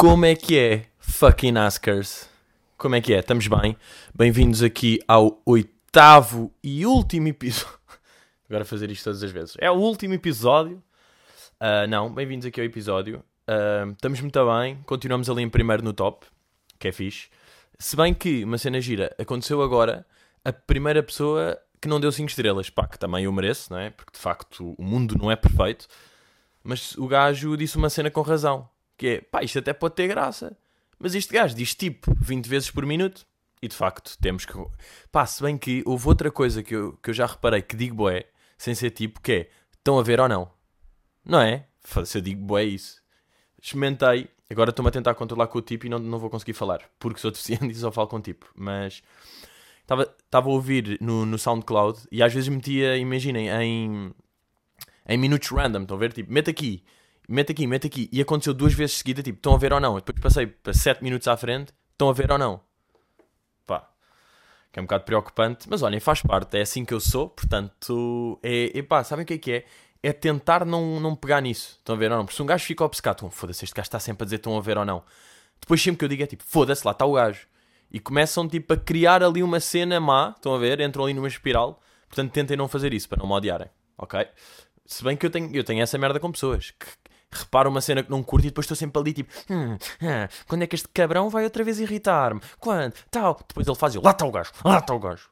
Como 0.00 0.24
é 0.24 0.36
que 0.36 0.56
é, 0.56 0.86
fucking 1.00 1.58
Askers? 1.58 2.28
Como 2.76 2.94
é 2.94 3.00
que 3.00 3.12
é? 3.12 3.18
Estamos 3.18 3.48
bem? 3.48 3.76
Bem-vindos 4.14 4.62
aqui 4.62 5.00
ao 5.08 5.42
oitavo 5.44 6.54
e 6.62 6.86
último 6.86 7.26
episódio. 7.26 7.80
Agora 8.48 8.64
fazer 8.64 8.92
isto 8.92 9.02
todas 9.02 9.24
as 9.24 9.32
vezes. 9.32 9.56
É 9.58 9.68
o 9.68 9.74
último 9.74 10.14
episódio. 10.14 10.80
Uh, 11.60 11.88
não, 11.88 12.14
bem-vindos 12.14 12.46
aqui 12.46 12.60
ao 12.60 12.64
episódio. 12.64 13.24
Uh, 13.48 13.90
estamos 13.90 14.20
muito 14.20 14.38
bem. 14.46 14.78
Continuamos 14.86 15.28
ali 15.28 15.42
em 15.42 15.50
primeiro 15.50 15.82
no 15.82 15.92
top, 15.92 16.26
que 16.78 16.86
é 16.86 16.92
fixe. 16.92 17.28
Se 17.76 17.96
bem 17.96 18.14
que 18.14 18.44
uma 18.44 18.56
cena 18.56 18.80
gira 18.80 19.12
aconteceu 19.18 19.60
agora, 19.62 20.06
a 20.44 20.52
primeira 20.52 21.02
pessoa 21.02 21.58
que 21.82 21.88
não 21.88 21.98
deu 21.98 22.12
5 22.12 22.28
estrelas. 22.28 22.70
Pá, 22.70 22.86
que 22.86 23.00
também 23.00 23.24
eu 23.24 23.32
mereço, 23.32 23.72
não 23.72 23.80
é? 23.80 23.90
Porque 23.90 24.12
de 24.12 24.20
facto 24.20 24.76
o 24.78 24.84
mundo 24.84 25.18
não 25.18 25.28
é 25.28 25.34
perfeito. 25.34 25.88
Mas 26.62 26.96
o 26.96 27.08
gajo 27.08 27.56
disse 27.56 27.76
uma 27.76 27.90
cena 27.90 28.12
com 28.12 28.22
razão. 28.22 28.68
Que 28.98 29.06
é, 29.06 29.20
pá, 29.22 29.42
isto 29.42 29.58
até 29.58 29.72
pode 29.72 29.94
ter 29.94 30.08
graça. 30.08 30.58
Mas 30.98 31.14
este 31.14 31.32
gajo 31.32 31.54
diz 31.54 31.74
tipo 31.74 32.14
20 32.20 32.46
vezes 32.46 32.70
por 32.70 32.84
minuto. 32.84 33.24
E 33.62 33.68
de 33.68 33.74
facto 33.74 34.16
temos 34.20 34.44
que. 34.44 34.52
Pá, 35.10 35.24
se 35.24 35.42
bem 35.42 35.56
que 35.56 35.82
houve 35.86 36.06
outra 36.06 36.30
coisa 36.30 36.62
que 36.62 36.74
eu, 36.74 36.92
que 37.02 37.10
eu 37.10 37.14
já 37.14 37.26
reparei 37.26 37.62
que 37.62 37.76
digo 37.76 37.94
boé, 37.94 38.26
sem 38.56 38.74
ser 38.74 38.90
tipo, 38.90 39.20
que 39.20 39.32
é, 39.32 39.50
estão 39.72 39.98
a 39.98 40.02
ver 40.02 40.20
ou 40.20 40.28
não? 40.28 40.50
Não 41.24 41.40
é? 41.40 41.66
Se 42.04 42.18
eu 42.18 42.22
digo 42.22 42.44
boé 42.44 42.64
isso. 42.64 43.00
Experimentei, 43.60 44.28
agora 44.50 44.70
estou-me 44.70 44.88
a 44.88 44.92
tentar 44.92 45.14
controlar 45.14 45.48
com 45.48 45.58
o 45.58 45.62
tipo 45.62 45.86
e 45.86 45.88
não, 45.88 45.98
não 45.98 46.18
vou 46.18 46.30
conseguir 46.30 46.52
falar, 46.52 46.80
porque 46.98 47.20
sou 47.20 47.30
deficiente 47.30 47.66
e 47.70 47.74
só 47.74 47.90
falo 47.90 48.08
com 48.08 48.16
o 48.16 48.20
tipo. 48.20 48.46
Mas 48.54 49.02
estava 49.82 50.48
a 50.48 50.52
ouvir 50.52 50.98
no, 51.00 51.24
no 51.24 51.38
SoundCloud 51.38 52.00
e 52.12 52.22
às 52.22 52.32
vezes 52.32 52.48
metia, 52.48 52.96
imaginem, 52.96 53.48
em, 53.48 54.14
em 55.08 55.16
minutos 55.16 55.50
random, 55.50 55.82
estão 55.82 55.96
a 55.96 56.00
ver? 56.00 56.12
Tipo, 56.12 56.32
mete 56.32 56.50
aqui, 56.50 56.84
mete 57.28 57.52
aqui, 57.52 57.66
mete 57.66 57.86
aqui. 57.86 58.08
E 58.10 58.20
aconteceu 58.20 58.54
duas 58.54 58.72
vezes 58.72 58.96
seguida, 58.96 59.22
tipo, 59.22 59.38
estão 59.38 59.54
a 59.54 59.58
ver 59.58 59.72
ou 59.72 59.80
não? 59.80 59.96
depois 59.96 60.18
passei 60.20 60.46
para 60.46 60.72
7 60.72 61.04
minutos 61.04 61.28
à 61.28 61.36
frente, 61.36 61.72
estão 61.92 62.08
a 62.08 62.12
ver 62.12 62.32
ou 62.32 62.38
não? 62.38 62.60
Pá, 63.66 63.90
que 64.72 64.78
é 64.78 64.82
um 64.82 64.86
bocado 64.86 65.04
preocupante, 65.04 65.68
mas 65.68 65.82
olhem, 65.82 66.00
faz 66.00 66.22
parte, 66.22 66.56
é 66.56 66.62
assim 66.62 66.84
que 66.84 66.94
eu 66.94 67.00
sou, 67.00 67.28
portanto, 67.28 68.40
é, 68.42 68.78
é 68.78 68.82
pá, 68.82 69.04
sabem 69.04 69.24
o 69.24 69.26
que 69.26 69.34
é 69.34 69.38
que 69.38 69.52
é? 69.52 69.64
É 70.02 70.12
tentar 70.12 70.64
não, 70.64 70.98
não 71.00 71.14
pegar 71.14 71.40
nisso, 71.40 71.76
estão 71.78 71.94
a 71.94 71.98
ver 71.98 72.10
ou 72.10 72.18
não? 72.18 72.24
Porque 72.24 72.36
se 72.36 72.42
um 72.42 72.46
gajo 72.46 72.64
fica 72.64 72.84
obcecado, 72.84 73.28
foda-se, 73.30 73.64
este 73.64 73.74
gajo 73.74 73.86
está 73.86 74.00
sempre 74.00 74.22
a 74.22 74.26
dizer 74.26 74.36
estão 74.36 74.56
a 74.56 74.60
ver 74.60 74.78
ou 74.78 74.84
não. 74.84 75.02
Depois 75.60 75.82
sempre 75.82 75.98
que 75.98 76.04
eu 76.04 76.08
digo 76.08 76.22
é 76.22 76.26
tipo, 76.26 76.44
foda-se, 76.44 76.86
lá 76.86 76.92
está 76.92 77.04
o 77.04 77.12
gajo. 77.12 77.46
E 77.90 77.98
começam 77.98 78.46
tipo 78.46 78.74
a 78.74 78.76
criar 78.76 79.22
ali 79.22 79.42
uma 79.42 79.60
cena 79.60 79.98
má, 79.98 80.34
estão 80.36 80.54
a 80.54 80.58
ver? 80.58 80.80
Entram 80.80 81.04
ali 81.04 81.14
numa 81.14 81.26
espiral. 81.26 81.80
Portanto, 82.08 82.32
tentem 82.32 82.56
não 82.56 82.68
fazer 82.68 82.94
isso 82.94 83.08
para 83.08 83.18
não 83.18 83.26
me 83.26 83.32
odiarem, 83.32 83.68
ok? 83.96 84.26
Se 84.86 85.02
bem 85.02 85.16
que 85.16 85.26
eu 85.26 85.30
tenho, 85.30 85.54
eu 85.54 85.64
tenho 85.64 85.82
essa 85.82 85.98
merda 85.98 86.20
com 86.20 86.30
pessoas 86.30 86.70
que 86.70 86.86
reparam 87.30 87.70
uma 87.70 87.80
cena 87.80 88.02
que 88.02 88.10
não 88.10 88.22
curto 88.22 88.46
e 88.46 88.50
depois 88.50 88.64
estou 88.64 88.76
sempre 88.76 89.00
ali 89.00 89.12
tipo, 89.12 89.32
hum, 89.50 89.74
hum, 89.74 90.28
quando 90.46 90.62
é 90.62 90.66
que 90.66 90.74
este 90.74 90.88
cabrão 90.88 91.28
vai 91.28 91.44
outra 91.44 91.62
vez 91.62 91.78
irritar-me? 91.78 92.40
Quando? 92.58 92.94
Tal. 93.10 93.38
Depois 93.46 93.66
ele 93.66 93.76
faz 93.76 93.94
eu, 93.94 94.02
lá 94.02 94.10
está 94.10 94.26
o 94.26 94.30
gajo, 94.30 94.52
lá 94.64 94.78
está 94.78 94.94
o 94.94 94.98
gajo. 94.98 95.28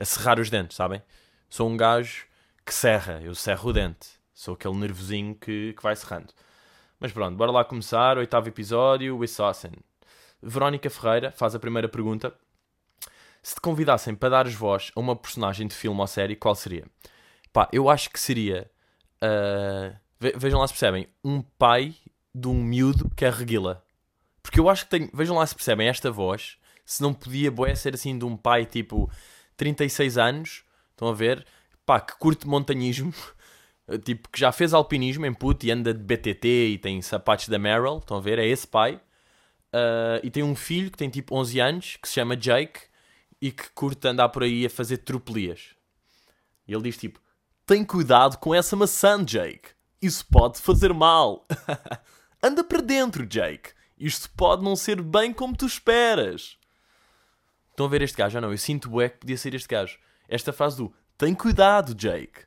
A 0.00 0.04
serrar 0.04 0.38
os 0.38 0.50
dentes, 0.50 0.76
sabem? 0.76 1.02
Sou 1.48 1.68
um 1.68 1.76
gajo 1.76 2.26
que 2.64 2.72
serra, 2.72 3.20
eu 3.22 3.34
serro 3.34 3.70
o 3.70 3.72
dente. 3.72 4.08
Sou 4.32 4.54
aquele 4.54 4.74
nervosinho 4.74 5.34
que, 5.34 5.74
que 5.74 5.82
vai 5.82 5.94
serrando. 5.94 6.32
Mas 6.98 7.12
pronto, 7.12 7.36
bora 7.36 7.50
lá 7.50 7.64
começar. 7.64 8.16
Oitavo 8.16 8.48
episódio, 8.48 9.16
Wissassen. 9.18 9.72
Verónica 10.42 10.88
Ferreira 10.88 11.30
faz 11.30 11.54
a 11.54 11.58
primeira 11.58 11.88
pergunta. 11.88 12.34
Se 13.42 13.54
te 13.54 13.60
convidassem 13.60 14.14
para 14.14 14.28
dares 14.28 14.54
voz 14.54 14.90
a 14.94 15.00
uma 15.00 15.16
personagem 15.16 15.66
de 15.66 15.74
filme 15.74 16.00
ou 16.00 16.06
série, 16.06 16.36
qual 16.36 16.54
seria? 16.54 16.86
Pá, 17.52 17.68
eu 17.72 17.90
acho 17.90 18.10
que 18.10 18.18
seria. 18.18 18.70
Uh, 19.22 19.96
vejam 20.36 20.60
lá 20.60 20.66
se 20.66 20.72
percebem. 20.72 21.08
Um 21.24 21.42
pai 21.42 21.94
de 22.34 22.48
um 22.48 22.54
miúdo 22.54 23.10
que 23.16 23.24
é 23.24 23.30
reguila. 23.30 23.84
Porque 24.42 24.58
eu 24.60 24.68
acho 24.68 24.84
que 24.84 24.90
tenho. 24.90 25.10
Vejam 25.12 25.36
lá 25.36 25.46
se 25.46 25.54
percebem 25.54 25.88
esta 25.88 26.10
voz. 26.10 26.56
Se 26.84 27.02
não 27.02 27.14
podia, 27.14 27.50
boé, 27.50 27.74
ser 27.74 27.94
assim 27.94 28.18
de 28.18 28.24
um 28.24 28.36
pai 28.36 28.66
tipo 28.66 29.10
36 29.56 30.18
anos. 30.18 30.64
Estão 30.90 31.08
a 31.08 31.14
ver? 31.14 31.46
Pá, 31.86 32.00
que 32.00 32.16
curte 32.18 32.46
montanhismo. 32.46 33.12
Tipo, 34.04 34.28
que 34.30 34.38
já 34.38 34.52
fez 34.52 34.72
alpinismo 34.72 35.26
em 35.26 35.34
puto 35.34 35.66
e 35.66 35.70
anda 35.70 35.92
de 35.92 36.02
BTT 36.02 36.48
e 36.48 36.78
tem 36.78 37.02
sapatos 37.02 37.48
da 37.48 37.58
Merrill. 37.58 37.98
Estão 37.98 38.16
a 38.16 38.20
ver? 38.20 38.38
É 38.38 38.46
esse 38.46 38.66
pai. 38.66 38.94
Uh, 39.74 40.22
e 40.22 40.30
tem 40.30 40.42
um 40.42 40.54
filho 40.54 40.90
que 40.90 40.96
tem 40.96 41.10
tipo 41.10 41.34
11 41.34 41.60
anos, 41.60 41.96
que 42.00 42.06
se 42.06 42.14
chama 42.14 42.36
Jake, 42.36 42.80
e 43.40 43.50
que 43.50 43.68
curte 43.70 44.06
andar 44.06 44.28
por 44.28 44.44
aí 44.44 44.64
a 44.64 44.70
fazer 44.70 44.98
tropelias. 44.98 45.74
E 46.66 46.72
ele 46.72 46.84
diz 46.84 46.96
tipo: 46.96 47.20
Tem 47.66 47.84
cuidado 47.84 48.38
com 48.38 48.54
essa 48.54 48.76
maçã, 48.76 49.22
Jake. 49.22 49.70
Isso 50.02 50.26
pode 50.26 50.60
fazer 50.60 50.92
mal. 50.92 51.46
Anda 52.42 52.64
para 52.64 52.82
dentro, 52.82 53.24
Jake. 53.24 53.70
Isto 53.96 54.28
pode 54.36 54.64
não 54.64 54.74
ser 54.74 55.00
bem 55.00 55.32
como 55.32 55.56
tu 55.56 55.64
esperas. 55.64 56.58
Estão 57.70 57.86
a 57.86 57.88
ver 57.88 58.02
este 58.02 58.18
gajo? 58.18 58.36
Ah, 58.36 58.40
não, 58.40 58.50
eu 58.50 58.58
sinto 58.58 58.90
bué 58.90 59.08
que 59.08 59.18
podia 59.18 59.38
ser 59.38 59.54
este 59.54 59.68
gajo. 59.68 59.96
Esta 60.28 60.52
frase 60.52 60.76
do 60.76 60.92
Tem 61.16 61.34
cuidado, 61.34 61.94
Jake. 61.94 62.40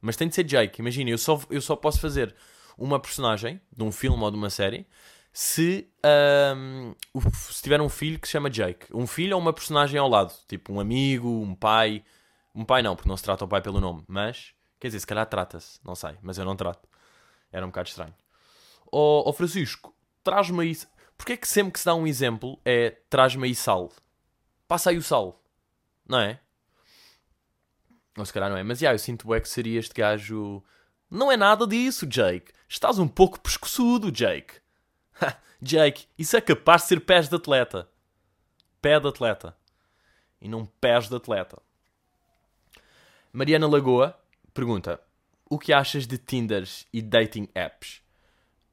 Mas 0.00 0.16
tem 0.16 0.28
de 0.28 0.34
ser 0.34 0.44
Jake. 0.44 0.80
Imagina, 0.80 1.10
eu 1.10 1.18
só, 1.18 1.40
eu 1.50 1.60
só 1.60 1.76
posso 1.76 2.00
fazer 2.00 2.34
uma 2.78 2.98
personagem 2.98 3.60
de 3.70 3.84
um 3.84 3.92
filme 3.92 4.22
ou 4.22 4.30
de 4.30 4.36
uma 4.38 4.48
série 4.48 4.86
se, 5.32 5.88
um, 6.34 6.94
se 7.32 7.62
tiver 7.62 7.80
um 7.80 7.88
filho 7.88 8.18
que 8.18 8.26
se 8.26 8.32
chama 8.32 8.50
Jake. 8.50 8.86
Um 8.94 9.06
filho 9.06 9.36
ou 9.36 9.42
uma 9.42 9.52
personagem 9.52 9.98
ao 9.98 10.08
lado. 10.08 10.32
Tipo 10.48 10.72
um 10.72 10.80
amigo, 10.80 11.28
um 11.28 11.54
pai. 11.54 12.02
Um 12.54 12.64
pai 12.64 12.82
não, 12.82 12.96
porque 12.96 13.08
não 13.08 13.16
se 13.16 13.22
trata 13.22 13.44
o 13.44 13.48
pai 13.48 13.62
pelo 13.62 13.80
nome. 13.80 14.02
Mas, 14.08 14.54
quer 14.82 14.88
dizer, 14.88 14.98
se 14.98 15.06
calhar 15.06 15.24
trata-se. 15.26 15.78
Não 15.84 15.94
sei, 15.94 16.18
mas 16.20 16.38
eu 16.38 16.44
não 16.44 16.56
trato. 16.56 16.88
Era 17.52 17.64
um 17.64 17.68
bocado 17.68 17.88
estranho. 17.88 18.14
Ó 18.90 19.20
oh, 19.20 19.30
oh 19.30 19.32
Francisco, 19.32 19.94
traz-me 20.24 20.60
aí... 20.60 20.76
Porquê 21.16 21.34
é 21.34 21.36
que 21.36 21.46
sempre 21.46 21.72
que 21.72 21.78
se 21.78 21.86
dá 21.86 21.94
um 21.94 22.04
exemplo 22.04 22.60
é 22.64 22.90
traz-me 23.08 23.46
aí 23.46 23.54
sal? 23.54 23.92
Passa 24.66 24.90
aí 24.90 24.96
o 24.96 25.02
sal. 25.02 25.40
Não 26.04 26.18
é? 26.18 26.40
Ou 28.18 28.26
se 28.26 28.32
calhar 28.32 28.50
não 28.50 28.56
é. 28.56 28.64
Mas, 28.64 28.80
yeah, 28.80 28.92
eu 28.92 28.98
sinto 28.98 29.32
é 29.32 29.40
que 29.40 29.48
seria 29.48 29.78
este 29.78 29.94
gajo... 29.94 30.64
Não 31.08 31.30
é 31.30 31.36
nada 31.36 31.64
disso, 31.64 32.04
Jake. 32.04 32.52
Estás 32.68 32.98
um 32.98 33.06
pouco 33.06 33.38
pescoçudo, 33.38 34.10
Jake. 34.10 34.54
Jake, 35.62 36.08
isso 36.18 36.36
é 36.36 36.40
capaz 36.40 36.82
de 36.82 36.88
ser 36.88 37.00
pés 37.02 37.28
de 37.28 37.36
atleta. 37.36 37.88
Pé 38.80 38.98
de 38.98 39.06
atleta. 39.06 39.56
E 40.40 40.48
não 40.48 40.66
pés 40.66 41.08
de 41.08 41.14
atleta. 41.14 41.62
Mariana 43.32 43.68
Lagoa 43.68 44.20
pergunta: 44.52 45.00
O 45.48 45.58
que 45.58 45.72
achas 45.72 46.06
de 46.06 46.18
Tinders 46.18 46.86
e 46.92 47.02
dating 47.02 47.48
apps? 47.54 48.02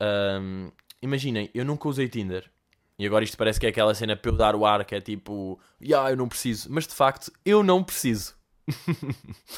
Um, 0.02 0.72
imaginem, 1.02 1.50
eu 1.54 1.66
nunca 1.66 1.88
usei 1.88 2.08
Tinder. 2.08 2.50
E 2.98 3.06
agora 3.06 3.24
isto 3.24 3.38
parece 3.38 3.60
que 3.60 3.66
é 3.66 3.70
aquela 3.70 3.96
cena 3.96 4.16
para 4.16 4.30
eu 4.30 4.36
dar 4.36 4.56
o 4.56 4.66
ar 4.66 4.84
que 4.84 4.94
é 4.94 5.00
tipo, 5.00 5.60
yeah, 5.82 6.12
eu 6.12 6.18
não 6.18 6.28
preciso. 6.28 6.68
Mas 6.70 6.86
de 6.86 6.94
facto, 6.94 7.32
eu 7.46 7.64
não 7.64 7.84
preciso. 7.84 8.36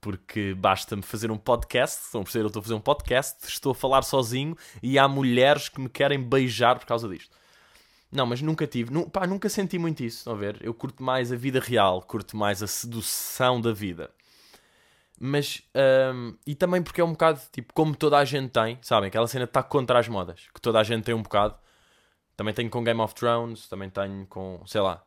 porque 0.00 0.54
basta-me 0.54 1.02
fazer 1.02 1.30
um 1.30 1.36
podcast. 1.36 2.04
Estão 2.04 2.20
a 2.20 2.24
perceber? 2.24 2.44
Eu 2.44 2.48
estou 2.48 2.60
a 2.60 2.62
fazer 2.62 2.74
um 2.74 2.80
podcast, 2.80 3.48
estou 3.48 3.72
a 3.72 3.74
falar 3.74 4.02
sozinho 4.02 4.56
e 4.82 4.98
há 4.98 5.08
mulheres 5.08 5.68
que 5.68 5.80
me 5.80 5.88
querem 5.88 6.22
beijar 6.22 6.78
por 6.78 6.86
causa 6.86 7.08
disto. 7.08 7.36
Não, 8.10 8.24
mas 8.24 8.40
nunca 8.40 8.66
tive, 8.66 8.90
nu, 8.90 9.08
pá, 9.10 9.26
nunca 9.26 9.48
senti 9.50 9.78
muito 9.78 10.02
isso. 10.02 10.18
Estão 10.18 10.32
a 10.32 10.36
ver? 10.36 10.58
Eu 10.62 10.72
curto 10.72 11.02
mais 11.02 11.30
a 11.30 11.36
vida 11.36 11.60
real, 11.60 12.00
curto 12.00 12.36
mais 12.36 12.62
a 12.62 12.66
sedução 12.66 13.60
da 13.60 13.72
vida. 13.72 14.10
Mas, 15.20 15.62
um, 16.14 16.36
e 16.46 16.54
também 16.54 16.82
porque 16.82 17.00
é 17.00 17.04
um 17.04 17.12
bocado, 17.12 17.40
tipo, 17.52 17.72
como 17.74 17.94
toda 17.94 18.18
a 18.18 18.24
gente 18.24 18.50
tem, 18.50 18.78
sabem? 18.82 19.08
Aquela 19.08 19.26
cena 19.26 19.44
está 19.44 19.62
contra 19.62 19.98
as 19.98 20.08
modas, 20.08 20.48
que 20.54 20.60
toda 20.60 20.78
a 20.78 20.84
gente 20.84 21.04
tem 21.04 21.14
um 21.14 21.22
bocado. 21.22 21.56
Também 22.36 22.54
tenho 22.54 22.70
com 22.70 22.84
Game 22.84 23.00
of 23.00 23.14
Thrones, 23.14 23.68
também 23.68 23.90
tenho 23.90 24.26
com, 24.26 24.62
sei 24.66 24.80
lá. 24.80 25.02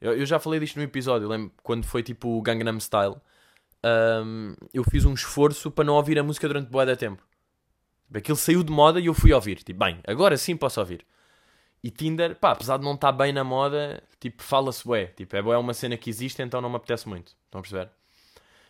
Eu, 0.00 0.16
eu 0.16 0.26
já 0.26 0.38
falei 0.38 0.60
disto 0.60 0.76
no 0.76 0.82
episódio, 0.82 1.28
lembro 1.28 1.52
quando 1.62 1.84
foi 1.84 2.02
tipo 2.02 2.28
o 2.28 2.42
Gangnam 2.42 2.78
Style 2.78 3.16
um, 3.84 4.54
eu 4.72 4.82
fiz 4.84 5.04
um 5.04 5.12
esforço 5.12 5.70
para 5.70 5.84
não 5.84 5.94
ouvir 5.94 6.18
a 6.18 6.22
música 6.22 6.48
durante 6.48 6.70
boa 6.70 6.86
da 6.86 6.96
tempo. 6.96 7.22
Aquilo 8.14 8.36
saiu 8.36 8.62
de 8.62 8.72
moda 8.72 8.98
e 8.98 9.06
eu 9.06 9.14
fui 9.14 9.32
ouvir. 9.32 9.62
Tipo, 9.62 9.80
bem, 9.80 10.00
agora 10.06 10.36
sim 10.36 10.56
posso 10.56 10.80
ouvir. 10.80 11.04
E 11.82 11.90
Tinder, 11.90 12.34
pá, 12.36 12.52
apesar 12.52 12.78
de 12.78 12.84
não 12.84 12.94
estar 12.94 13.12
bem 13.12 13.32
na 13.32 13.44
moda, 13.44 14.02
tipo, 14.18 14.42
fala-se 14.42 14.84
bué. 14.86 15.06
Tipo, 15.08 15.36
é 15.36 15.42
bué 15.42 15.58
uma 15.58 15.74
cena 15.74 15.96
que 15.96 16.08
existe, 16.08 16.40
então 16.40 16.60
não 16.60 16.70
me 16.70 16.76
apetece 16.76 17.08
muito. 17.08 17.34
Estão 17.44 17.58
a 17.58 17.62
perceber? 17.62 17.90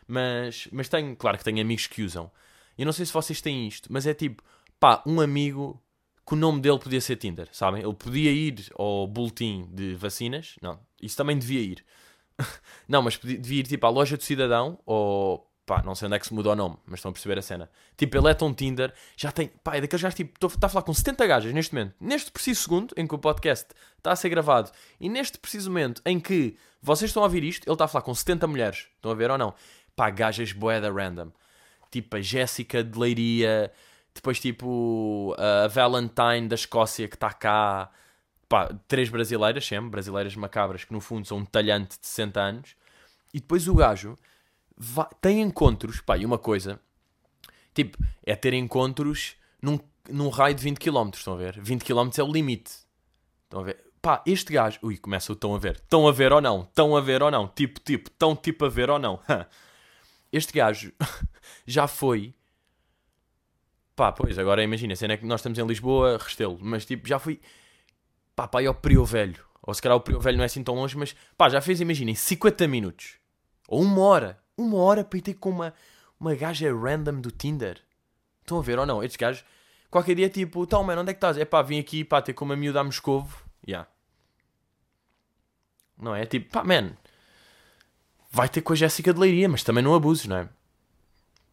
Mas, 0.07 0.69
mas 0.73 0.89
tenho, 0.89 1.17
claro 1.17 1.39
que 1.39 1.45
tenho 1.45 1.61
amigos 1.61 1.87
que 1.87 2.03
usam. 2.03 2.31
E 2.77 2.85
não 2.85 2.93
sei 2.93 3.07
se 3.07 3.13
vocês 3.13 3.41
têm 3.41 3.67
isto, 3.69 3.93
mas 3.93 4.07
é 4.07 4.15
tipo, 4.15 4.43
pá, 4.79 5.03
um 5.07 5.21
amigo 5.21 5.81
que 6.27 6.35
o 6.35 6.37
nome 6.37 6.61
dele 6.61 6.79
podia 6.79 7.01
ser 7.01 7.17
Tinder, 7.17 7.49
sabem? 7.53 7.83
Ele 7.83 7.95
podia 7.95 8.33
ir 8.33 8.67
ao 8.75 9.07
boletim 9.07 9.69
de 9.71 9.95
vacinas. 9.95 10.57
Não, 10.61 10.81
isso 11.01 11.17
também 11.17 11.39
devia 11.39 11.61
ir. 11.61 11.85
não, 12.89 13.03
mas 13.03 13.19
devia 13.19 13.61
ir 13.61 13.67
tipo 13.67 13.87
à 13.87 13.91
loja 13.91 14.17
do 14.17 14.23
cidadão 14.23 14.79
ou 14.87 15.51
pá, 15.67 15.83
não 15.83 15.95
sei 15.95 16.07
onde 16.07 16.17
é 16.17 16.19
que 16.19 16.27
se 16.27 16.35
muda 16.35 16.51
o 16.51 16.55
nome, 16.55 16.77
mas 16.87 16.99
estão 16.99 17.11
a 17.11 17.13
perceber 17.13 17.39
a 17.39 17.43
cena. 17.43 17.71
Tipo, 17.97 18.17
ele 18.19 18.29
é 18.29 18.35
tão 18.35 18.53
Tinder, 18.53 18.93
já 19.17 19.33
tem, 19.33 19.49
pá, 19.63 19.77
é 19.77 19.81
daqueles 19.81 20.03
gajos 20.03 20.17
tipo, 20.17 20.47
está 20.47 20.67
a 20.67 20.71
falar 20.71 20.83
com 20.83 20.93
70 20.93 21.27
gajas 21.27 21.53
neste 21.53 21.75
momento, 21.75 21.95
neste 22.01 22.31
preciso 22.31 22.63
segundo 22.63 22.95
em 22.97 23.07
que 23.07 23.15
o 23.15 23.19
podcast 23.19 23.69
está 23.97 24.13
a 24.13 24.17
ser 24.17 24.29
gravado 24.29 24.71
e 25.01 25.09
neste 25.09 25.39
preciso 25.39 25.71
momento 25.71 26.03
em 26.05 26.21
que 26.21 26.57
vocês 26.83 27.11
estão 27.11 27.23
a 27.23 27.27
ouvir 27.27 27.43
isto, 27.45 27.67
ele 27.67 27.75
está 27.75 27.87
a 27.87 27.89
falar 27.89 28.03
com 28.03 28.15
70 28.15 28.47
mulheres, 28.47 28.89
estão 28.97 29.11
a 29.11 29.15
ver 29.15 29.31
ou 29.31 29.39
não? 29.39 29.55
Pá, 29.97 30.11
gajas 30.11 30.53
boeda 30.53 30.91
random, 30.93 31.31
tipo 31.91 32.17
a 32.17 32.21
Jéssica 32.21 32.83
de 32.83 32.99
Leiria, 32.99 33.73
Depois, 34.15 34.39
tipo, 34.39 35.35
a 35.37 35.67
Valentine 35.67 36.47
da 36.47 36.55
Escócia 36.55 37.09
que 37.09 37.17
está 37.17 37.33
cá. 37.33 37.91
Pá, 38.49 38.69
três 38.87 39.09
brasileiras 39.09 39.67
sempre, 39.67 39.91
brasileiras 39.91 40.37
macabras, 40.37 40.85
que 40.85 40.93
no 40.93 41.01
fundo 41.01 41.27
são 41.27 41.39
um 41.39 41.45
talhante 41.45 41.99
de 42.01 42.07
60 42.07 42.41
anos. 42.41 42.77
E 43.33 43.41
depois 43.41 43.67
o 43.67 43.75
gajo 43.75 44.17
vai- 44.77 45.09
tem 45.21 45.41
encontros, 45.41 46.01
pá, 46.01 46.17
e 46.17 46.25
uma 46.25 46.39
coisa, 46.39 46.79
tipo, 47.75 47.99
é 48.25 48.37
ter 48.37 48.55
encontros 48.55 49.35
num, 49.61 49.81
num 50.09 50.29
raio 50.29 50.55
de 50.55 50.63
20 50.63 50.79
km, 50.79 51.11
estão 51.15 51.35
a 51.35 51.37
ver? 51.37 51.59
20 51.61 51.83
km 51.85 52.11
é 52.17 52.23
o 52.23 52.31
limite. 52.31 52.71
Estão 53.45 53.61
a 53.61 53.65
ver? 53.65 53.83
Pá, 54.01 54.23
este 54.27 54.53
gajo, 54.53 54.79
ui, 54.83 54.97
começa 54.97 55.33
o 55.33 55.35
estão 55.35 55.55
a 55.57 55.59
ver. 55.59 55.77
Estão 55.77 56.07
a 56.07 56.13
ver 56.13 56.33
ou 56.33 56.41
não? 56.41 56.61
Estão 56.63 56.95
a 56.97 57.01
ver 57.01 57.21
ou 57.23 57.31
não? 57.33 57.49
Tipo, 57.49 57.81
tipo, 57.81 58.11
estão 58.11 58.37
tipo 58.37 58.65
a 58.65 58.69
ver 58.69 58.91
ou 58.91 58.99
não? 59.01 59.19
Este 60.35 60.53
gajo 60.53 60.93
já 61.65 61.87
foi. 61.87 62.35
Pá, 63.95 64.11
pois, 64.11 64.37
agora 64.37 64.65
imagina, 64.65 64.97
cena 64.97 65.15
é 65.15 65.17
que 65.17 65.25
nós 65.25 65.39
estamos 65.39 65.57
em 65.57 65.65
Lisboa, 65.65 66.19
Restelo, 66.19 66.59
mas 66.61 66.85
tipo, 66.85 67.07
já 67.07 67.21
fui. 67.21 67.41
Pá, 68.35 68.49
pá, 68.49 68.67
ao 68.67 68.75
Prio 68.75 69.05
Velho. 69.05 69.45
Ou 69.63 69.73
se 69.73 69.81
calhar 69.81 69.97
o 69.97 70.01
Prio 70.01 70.19
Velho 70.19 70.37
não 70.37 70.43
é 70.43 70.47
assim 70.47 70.65
tão 70.65 70.75
longe, 70.75 70.99
mas 70.99 71.15
pá, 71.37 71.49
já 71.49 71.61
fez, 71.61 71.81
imaginem, 71.81 72.17
50 72.17 72.67
minutos. 72.67 73.15
Ou 73.69 73.83
uma 73.83 74.01
hora. 74.01 74.43
Uma 74.59 74.79
hora 74.79 75.05
para 75.05 75.19
ir 75.21 75.23
ter 75.23 75.35
com 75.35 75.51
uma, 75.51 75.73
uma 76.19 76.35
gaja 76.35 76.69
random 76.75 77.21
do 77.21 77.31
Tinder. 77.31 77.81
Estão 78.41 78.59
a 78.59 78.63
ver 78.63 78.77
ou 78.77 78.85
não? 78.85 79.05
Estes 79.05 79.17
gajos, 79.17 79.45
qualquer 79.89 80.17
dia, 80.17 80.29
tipo, 80.29 80.65
então, 80.65 80.83
mano, 80.83 81.03
onde 81.03 81.13
é 81.13 81.15
que 81.15 81.19
estás? 81.19 81.39
É 81.39 81.45
pá, 81.45 81.63
vim 81.63 81.79
aqui, 81.79 82.05
pá, 82.05 82.21
ter 82.21 82.33
com 82.33 82.45
uma 82.45 82.57
miúda 82.57 82.81
a 82.81 82.85
Moscovo. 82.85 83.41
Ya. 83.67 83.87
Não 85.97 86.13
é? 86.13 86.27
Tipo, 86.27 86.51
pá, 86.51 86.65
man, 86.65 86.91
vai 88.35 88.49
ter 88.49 88.61
com 88.61 88.73
a 88.73 88.77
Jéssica 88.77 89.15
de 89.15 89.21
Leiria, 89.21 89.49
mas 89.49 89.63
também 89.63 89.83
não 89.83 89.95
abuses, 89.95 90.27
não 90.27 90.37
é? 90.37 90.49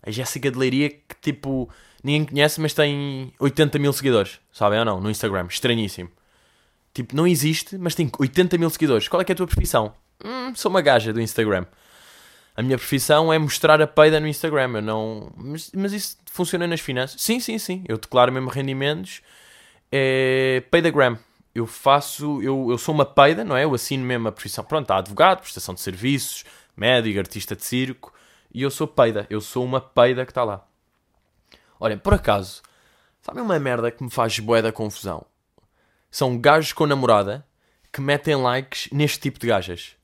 A 0.03 0.09
Jéssica 0.09 0.49
de 0.49 0.57
Leiria 0.57 0.89
que, 0.89 1.15
tipo, 1.21 1.69
ninguém 2.03 2.25
conhece, 2.25 2.59
mas 2.59 2.73
tem 2.73 3.31
80 3.39 3.77
mil 3.77 3.93
seguidores, 3.93 4.39
sabem 4.51 4.79
ou 4.79 4.85
não? 4.85 4.99
No 4.99 5.09
Instagram, 5.09 5.45
estranhíssimo. 5.47 6.09
Tipo, 6.93 7.15
não 7.15 7.27
existe, 7.27 7.77
mas 7.77 7.93
tem 7.93 8.11
80 8.17 8.57
mil 8.57 8.69
seguidores. 8.69 9.07
Qual 9.07 9.21
é 9.21 9.23
que 9.23 9.31
é 9.31 9.33
a 9.33 9.35
tua 9.35 9.47
profissão? 9.47 9.93
Hum, 10.25 10.53
sou 10.55 10.69
uma 10.71 10.81
gaja 10.81 11.13
do 11.13 11.21
Instagram. 11.21 11.65
A 12.55 12.61
minha 12.61 12.77
profissão 12.77 13.31
é 13.31 13.37
mostrar 13.37 13.81
a 13.81 13.87
peida 13.87 14.19
no 14.19 14.27
Instagram. 14.27 14.71
Eu 14.75 14.81
não. 14.81 15.31
Mas, 15.37 15.71
mas 15.73 15.93
isso 15.93 16.17
funciona 16.25 16.67
nas 16.67 16.81
finanças? 16.81 17.21
Sim, 17.21 17.39
sim, 17.39 17.57
sim. 17.57 17.83
Eu 17.87 17.97
declaro 17.97 18.31
mesmo 18.31 18.49
rendimentos. 18.49 19.21
É. 19.91 20.63
Peidagram. 20.69 21.17
Eu 21.55 21.65
faço. 21.65 22.41
Eu, 22.41 22.67
eu 22.69 22.77
sou 22.77 22.93
uma 22.93 23.05
peida, 23.05 23.45
não 23.45 23.55
é? 23.55 23.63
Eu 23.63 23.73
assino 23.73 24.03
mesmo 24.03 24.27
a 24.27 24.31
profissão. 24.31 24.63
Pronto, 24.65 24.91
há 24.91 24.97
advogado, 24.97 25.41
prestação 25.41 25.73
de 25.73 25.81
serviços, 25.81 26.43
médico, 26.75 27.19
artista 27.19 27.55
de 27.55 27.63
circo. 27.63 28.13
E 28.53 28.61
eu 28.61 28.71
sou 28.71 28.87
peida. 28.87 29.25
Eu 29.29 29.41
sou 29.41 29.63
uma 29.63 29.79
peida 29.79 30.25
que 30.25 30.31
está 30.31 30.43
lá. 30.43 30.67
Olhem, 31.79 31.97
por 31.97 32.13
acaso, 32.13 32.61
sabem 33.21 33.41
uma 33.41 33.59
merda 33.59 33.89
que 33.89 34.03
me 34.03 34.09
faz 34.09 34.37
bué 34.39 34.61
da 34.61 34.71
confusão? 34.71 35.25
São 36.09 36.37
gajos 36.37 36.73
com 36.73 36.85
namorada 36.85 37.45
que 37.91 38.01
metem 38.01 38.35
likes 38.35 38.89
neste 38.91 39.19
tipo 39.19 39.39
de 39.39 39.47
gajas. 39.47 39.95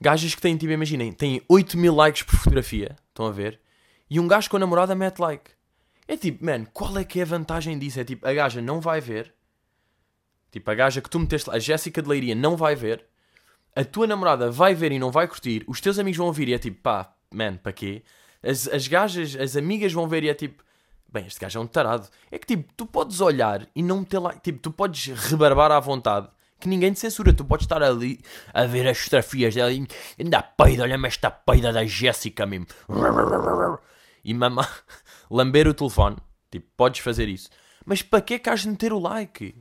Gajas 0.00 0.34
que 0.34 0.40
têm, 0.40 0.56
tipo, 0.56 0.72
imaginem, 0.72 1.12
têm 1.12 1.42
8 1.48 1.76
mil 1.76 1.94
likes 1.94 2.22
por 2.22 2.36
fotografia, 2.36 2.96
estão 3.08 3.26
a 3.26 3.30
ver? 3.30 3.60
E 4.10 4.20
um 4.20 4.28
gajo 4.28 4.48
com 4.50 4.58
namorada 4.58 4.94
mete 4.94 5.18
like. 5.18 5.50
É 6.06 6.16
tipo, 6.16 6.44
man, 6.44 6.64
qual 6.66 6.96
é 6.98 7.04
que 7.04 7.18
é 7.18 7.22
a 7.22 7.26
vantagem 7.26 7.78
disso? 7.78 7.98
É 7.98 8.04
tipo, 8.04 8.26
a 8.26 8.32
gaja 8.32 8.60
não 8.62 8.80
vai 8.80 9.00
ver. 9.00 9.34
Tipo, 10.50 10.70
a 10.70 10.74
gaja 10.74 11.00
que 11.00 11.10
tu 11.10 11.18
meteste 11.18 11.50
a 11.50 11.58
Jéssica 11.58 12.00
de 12.00 12.08
Leiria 12.08 12.34
não 12.34 12.56
vai 12.56 12.74
ver. 12.76 13.04
A 13.76 13.84
tua 13.84 14.06
namorada 14.06 14.50
vai 14.50 14.74
ver 14.74 14.90
e 14.90 14.98
não 14.98 15.10
vai 15.10 15.28
curtir. 15.28 15.62
Os 15.66 15.82
teus 15.82 15.98
amigos 15.98 16.16
vão 16.16 16.26
ouvir 16.26 16.48
e 16.48 16.54
é 16.54 16.58
tipo, 16.58 16.80
pá, 16.80 17.14
man, 17.30 17.58
para 17.58 17.72
quê? 17.72 18.02
As, 18.42 18.66
as 18.66 18.88
gajas, 18.88 19.36
as 19.36 19.54
amigas 19.54 19.92
vão 19.92 20.08
ver 20.08 20.24
e 20.24 20.30
é 20.30 20.34
tipo, 20.34 20.64
bem, 21.12 21.26
este 21.26 21.38
gajo 21.38 21.58
é 21.58 21.62
um 21.62 21.66
tarado. 21.66 22.08
É 22.30 22.38
que 22.38 22.46
tipo, 22.46 22.72
tu 22.74 22.86
podes 22.86 23.20
olhar 23.20 23.68
e 23.76 23.82
não 23.82 24.00
meter 24.00 24.18
like. 24.18 24.40
Tipo, 24.40 24.60
tu 24.60 24.70
podes 24.70 25.06
rebarbar 25.28 25.70
à 25.70 25.78
vontade 25.78 26.28
que 26.58 26.68
ninguém 26.68 26.92
te 26.92 27.00
censura. 27.00 27.34
Tu 27.34 27.44
podes 27.44 27.64
estar 27.64 27.82
ali 27.82 28.20
a 28.54 28.64
ver 28.64 28.88
as 28.88 28.98
fotografias 28.98 29.54
dela 29.54 29.70
e 29.70 29.86
ainda 30.18 30.42
peida, 30.42 30.82
olha-me 30.82 31.08
esta 31.08 31.30
peida 31.30 31.70
da 31.70 31.84
Jéssica 31.84 32.46
mesmo. 32.46 32.66
E 34.24 34.32
mamar, 34.32 34.84
lamber 35.30 35.68
o 35.68 35.74
telefone. 35.74 36.16
Tipo, 36.50 36.66
podes 36.76 37.00
fazer 37.00 37.28
isso. 37.28 37.50
Mas 37.84 38.02
para 38.02 38.20
que 38.22 38.34
é 38.34 38.38
que 38.38 38.48
has 38.48 38.60
de 38.60 38.68
meter 38.68 38.92
o 38.92 38.98
like? 38.98 39.54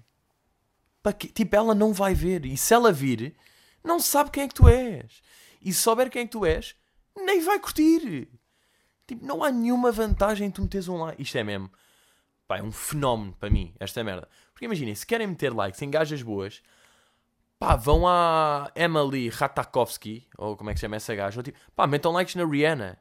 Para 1.03 1.13
quê? 1.13 1.27
Tipo, 1.27 1.55
ela 1.55 1.75
não 1.75 1.93
vai 1.93 2.13
ver. 2.13 2.45
E 2.45 2.57
se 2.57 2.73
ela 2.73 2.91
vir, 2.91 3.35
não 3.85 3.99
sabe 3.99 4.31
quem 4.31 4.43
é 4.43 4.47
que 4.47 4.55
tu 4.55 4.67
és. 4.67 5.21
E 5.61 5.71
se 5.71 5.81
souber 5.81 6.09
quem 6.09 6.23
é 6.23 6.25
que 6.25 6.31
tu 6.31 6.45
és, 6.45 6.75
nem 7.15 7.41
vai 7.41 7.59
curtir. 7.59 8.27
Tipo, 9.07 9.25
não 9.25 9.43
há 9.43 9.51
nenhuma 9.51 9.91
vantagem 9.91 10.47
em 10.47 10.51
tu 10.51 10.61
meteres 10.61 10.87
um 10.87 10.97
like. 10.97 11.21
Isto 11.21 11.37
é 11.37 11.43
mesmo. 11.43 11.71
Pá, 12.47 12.57
é 12.57 12.63
um 12.63 12.71
fenómeno 12.71 13.33
para 13.39 13.49
mim, 13.49 13.73
esta 13.79 14.03
merda. 14.03 14.27
Porque 14.51 14.65
imaginem, 14.65 14.93
se 14.95 15.05
querem 15.05 15.27
meter 15.27 15.53
likes 15.53 15.81
em 15.81 15.89
gajas 15.89 16.21
boas, 16.21 16.61
pá, 17.57 17.75
vão 17.75 18.07
à 18.07 18.71
Emily 18.75 19.29
Ratajkowski, 19.29 20.27
ou 20.37 20.55
como 20.55 20.69
é 20.69 20.73
que 20.73 20.79
se 20.79 20.85
chama 20.85 20.95
essa 20.95 21.15
gaja, 21.15 21.39
ou 21.39 21.43
tipo, 21.43 21.57
pá, 21.75 21.87
metam 21.87 22.11
likes 22.11 22.35
na 22.35 22.45
Rihanna. 22.45 22.99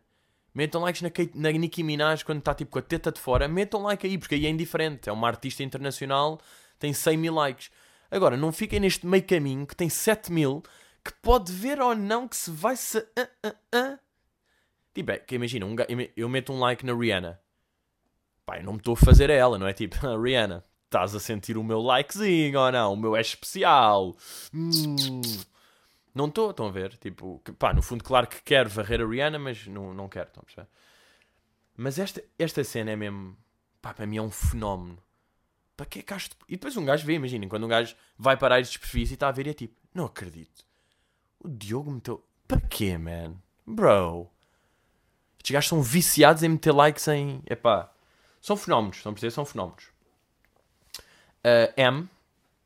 Metam 0.54 0.82
likes 0.82 1.02
na, 1.02 1.10
Kate, 1.10 1.32
na 1.34 1.50
Nicki 1.50 1.82
Minaj 1.82 2.25
quando 2.25 2.38
está 2.38 2.54
tipo 2.54 2.70
com 2.70 2.78
a 2.78 2.82
teta 2.82 3.10
de 3.10 3.20
fora. 3.20 3.48
Metam 3.48 3.82
like 3.82 4.06
aí, 4.06 4.16
porque 4.16 4.37
aí 4.37 4.46
é 4.46 4.48
indiferente. 4.48 5.08
É 5.08 5.12
uma 5.12 5.26
artista 5.26 5.64
internacional, 5.64 6.40
tem 6.78 6.92
100 6.92 7.16
mil 7.16 7.34
likes. 7.34 7.70
Agora, 8.14 8.37
não 8.37 8.52
fiquem 8.52 8.78
neste 8.78 9.05
meio 9.05 9.25
caminho 9.25 9.66
que 9.66 9.75
tem 9.75 9.88
7 9.88 10.31
mil, 10.31 10.62
que 11.05 11.12
pode 11.20 11.52
ver 11.52 11.81
ou 11.81 11.96
não 11.96 12.28
que 12.28 12.37
se 12.37 12.49
vai 12.49 12.76
se. 12.76 13.05
ah, 13.16 13.28
ah, 13.43 13.55
ah. 13.72 13.99
Tipo, 14.94 15.11
é 15.11 15.19
que 15.19 15.34
imagina, 15.34 15.66
um 15.66 15.75
eu 16.16 16.28
meto 16.28 16.52
um 16.52 16.61
like 16.61 16.87
na 16.87 16.94
Rihanna. 16.94 17.40
Pá, 18.46 18.58
eu 18.58 18.62
não 18.62 18.75
me 18.75 18.78
estou 18.78 18.94
a 18.94 18.96
fazer 18.96 19.32
a 19.32 19.34
ela, 19.34 19.58
não 19.58 19.66
é? 19.66 19.72
Tipo, 19.72 19.96
"Ah, 20.06 20.14
Rihanna, 20.22 20.62
estás 20.84 21.12
a 21.12 21.19
sentir 21.19 21.58
o 21.58 21.64
meu 21.64 21.81
likezinho 21.81 22.61
ou 22.61 22.70
não? 22.70 22.93
O 22.93 22.96
meu 22.96 23.16
é 23.16 23.20
especial. 23.20 24.14
Não 26.14 26.26
estou, 26.26 26.50
estão 26.52 26.69
a 26.69 26.70
ver? 26.70 26.96
Tipo, 26.99 27.43
que, 27.44 27.50
pá, 27.50 27.75
no 27.75 27.82
fundo, 27.82 28.05
claro 28.05 28.28
que 28.28 28.40
quero 28.44 28.70
varrer 28.70 29.00
a 29.00 29.06
Rihanna, 29.08 29.40
mas 29.40 29.66
não, 29.66 29.93
não 29.93 30.08
quero, 30.08 30.28
estão 30.28 30.40
a 30.43 30.44
perceber? 30.44 30.69
Mas 31.76 31.99
esta, 31.99 32.22
esta 32.38 32.62
cena 32.62 32.93
é 32.93 32.96
mesmo, 32.96 33.37
pá, 33.82 33.93
para 33.93 34.06
mim 34.06 34.19
é 34.19 34.22
um 34.22 34.31
fenómeno. 34.31 35.02
Para 35.76 35.87
que 35.87 35.99
é 35.99 36.03
que 36.03 36.15
E 36.49 36.53
depois 36.53 36.76
um 36.76 36.85
gajo 36.85 37.05
vê, 37.05 37.15
imaginem, 37.15 37.49
quando 37.49 37.65
um 37.65 37.69
gajo 37.69 37.97
vai 38.17 38.37
parar 38.37 38.61
estes 38.61 38.76
perfis 38.76 39.11
e 39.11 39.15
está 39.15 39.29
a 39.29 39.32
ver 39.32 39.47
e 39.47 39.50
é 39.50 39.55
tipo, 39.55 39.75
não 39.93 40.05
acredito. 40.06 40.65
O 41.41 41.49
Diogo 41.49 41.91
meteu. 41.91 42.25
Para 42.47 42.61
quê, 42.61 42.97
man? 42.97 43.35
Bro. 43.67 44.31
Estes 45.38 45.53
gajos 45.53 45.69
são 45.69 45.82
viciados 45.82 46.43
em 46.43 46.49
meter 46.49 46.73
likes 46.73 47.07
em. 47.09 47.43
Epá. 47.47 47.93
São 48.40 48.57
fenómenos, 48.57 48.99
estão 48.99 49.11
a 49.11 49.14
perceber? 49.14 49.31
São 49.31 49.45
fenómenos. 49.45 49.85
Uh, 51.45 51.73
M, 51.76 52.09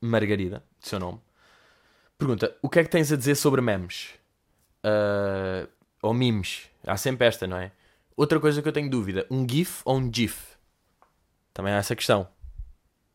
Margarida, 0.00 0.62
de 0.80 0.88
seu 0.88 1.00
nome, 1.00 1.20
pergunta: 2.16 2.56
o 2.62 2.68
que 2.68 2.78
é 2.78 2.84
que 2.84 2.90
tens 2.90 3.10
a 3.10 3.16
dizer 3.16 3.34
sobre 3.34 3.60
memes? 3.60 4.10
Uh, 4.84 5.68
ou 6.02 6.14
memes? 6.14 6.68
Há 6.86 6.96
sempre 6.96 7.26
esta, 7.26 7.46
não 7.46 7.56
é? 7.56 7.72
Outra 8.16 8.38
coisa 8.38 8.62
que 8.62 8.68
eu 8.68 8.72
tenho 8.72 8.90
dúvida: 8.90 9.26
um 9.30 9.48
GIF 9.48 9.82
ou 9.84 9.96
um 9.98 10.12
GIF? 10.12 10.56
Também 11.52 11.72
há 11.72 11.78
essa 11.78 11.96
questão. 11.96 12.28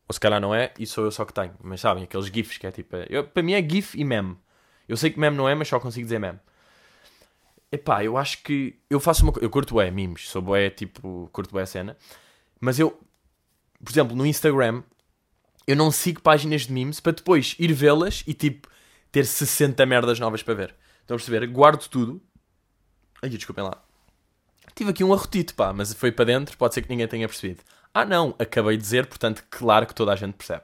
Ou 0.08 0.12
se 0.12 0.20
calhar 0.20 0.40
não 0.40 0.54
é, 0.54 0.72
e 0.78 0.86
sou 0.86 1.04
eu 1.04 1.10
só 1.10 1.24
que 1.24 1.32
tenho. 1.32 1.54
Mas 1.62 1.80
sabem, 1.80 2.04
aqueles 2.04 2.26
GIFs 2.26 2.58
que 2.58 2.66
é 2.66 2.70
tipo. 2.72 2.96
eu- 3.08 3.24
para 3.26 3.42
mim 3.42 3.52
é 3.54 3.62
GIF 3.66 3.98
e 3.98 4.04
meme. 4.04 4.36
Eu 4.88 4.96
sei 4.96 5.10
que 5.10 5.18
meme 5.18 5.36
não 5.36 5.48
é, 5.48 5.54
mas 5.54 5.66
só 5.68 5.80
consigo 5.80 6.04
dizer 6.04 6.18
meme. 6.18 6.38
Epá, 7.72 8.04
eu 8.04 8.16
acho 8.16 8.42
que. 8.42 8.78
Eu 8.88 9.00
faço 9.00 9.24
uma. 9.24 9.32
Eu 9.40 9.50
curto 9.50 9.80
é 9.80 9.90
memes. 9.90 10.28
Sou 10.28 10.40
bué, 10.42 10.70
tipo. 10.70 11.28
Curto 11.32 11.50
bué 11.50 11.62
a 11.62 11.66
cena. 11.66 11.96
Mas 12.60 12.78
eu. 12.78 12.90
Por 13.82 13.90
exemplo, 13.90 14.14
no 14.16 14.24
Instagram. 14.26 14.82
Eu 15.66 15.74
não 15.76 15.90
sigo 15.90 16.20
páginas 16.20 16.62
de 16.66 16.72
memes 16.72 17.00
para 17.00 17.12
depois 17.12 17.56
ir 17.58 17.72
vê-las 17.72 18.22
e 18.26 18.34
tipo. 18.34 18.68
Ter 19.10 19.24
60 19.24 19.84
merdas 19.86 20.20
novas 20.20 20.42
para 20.42 20.54
ver. 20.54 20.74
Estão 21.00 21.14
a 21.14 21.18
perceber? 21.18 21.46
Guardo 21.48 21.88
tudo. 21.88 22.20
Ai, 23.22 23.28
desculpem 23.30 23.64
lá. 23.64 23.82
Tive 24.74 24.90
aqui 24.90 25.04
um 25.04 25.12
arrotito, 25.12 25.54
pá, 25.54 25.72
mas 25.72 25.94
foi 25.94 26.10
para 26.12 26.24
dentro. 26.26 26.56
Pode 26.58 26.74
ser 26.74 26.82
que 26.82 26.88
ninguém 26.88 27.06
tenha 27.08 27.26
percebido. 27.28 27.62
Ah, 27.94 28.04
não. 28.04 28.34
Acabei 28.38 28.76
de 28.76 28.82
dizer, 28.82 29.06
portanto, 29.06 29.44
claro 29.48 29.86
que 29.86 29.94
toda 29.94 30.12
a 30.12 30.16
gente 30.16 30.34
percebe. 30.34 30.62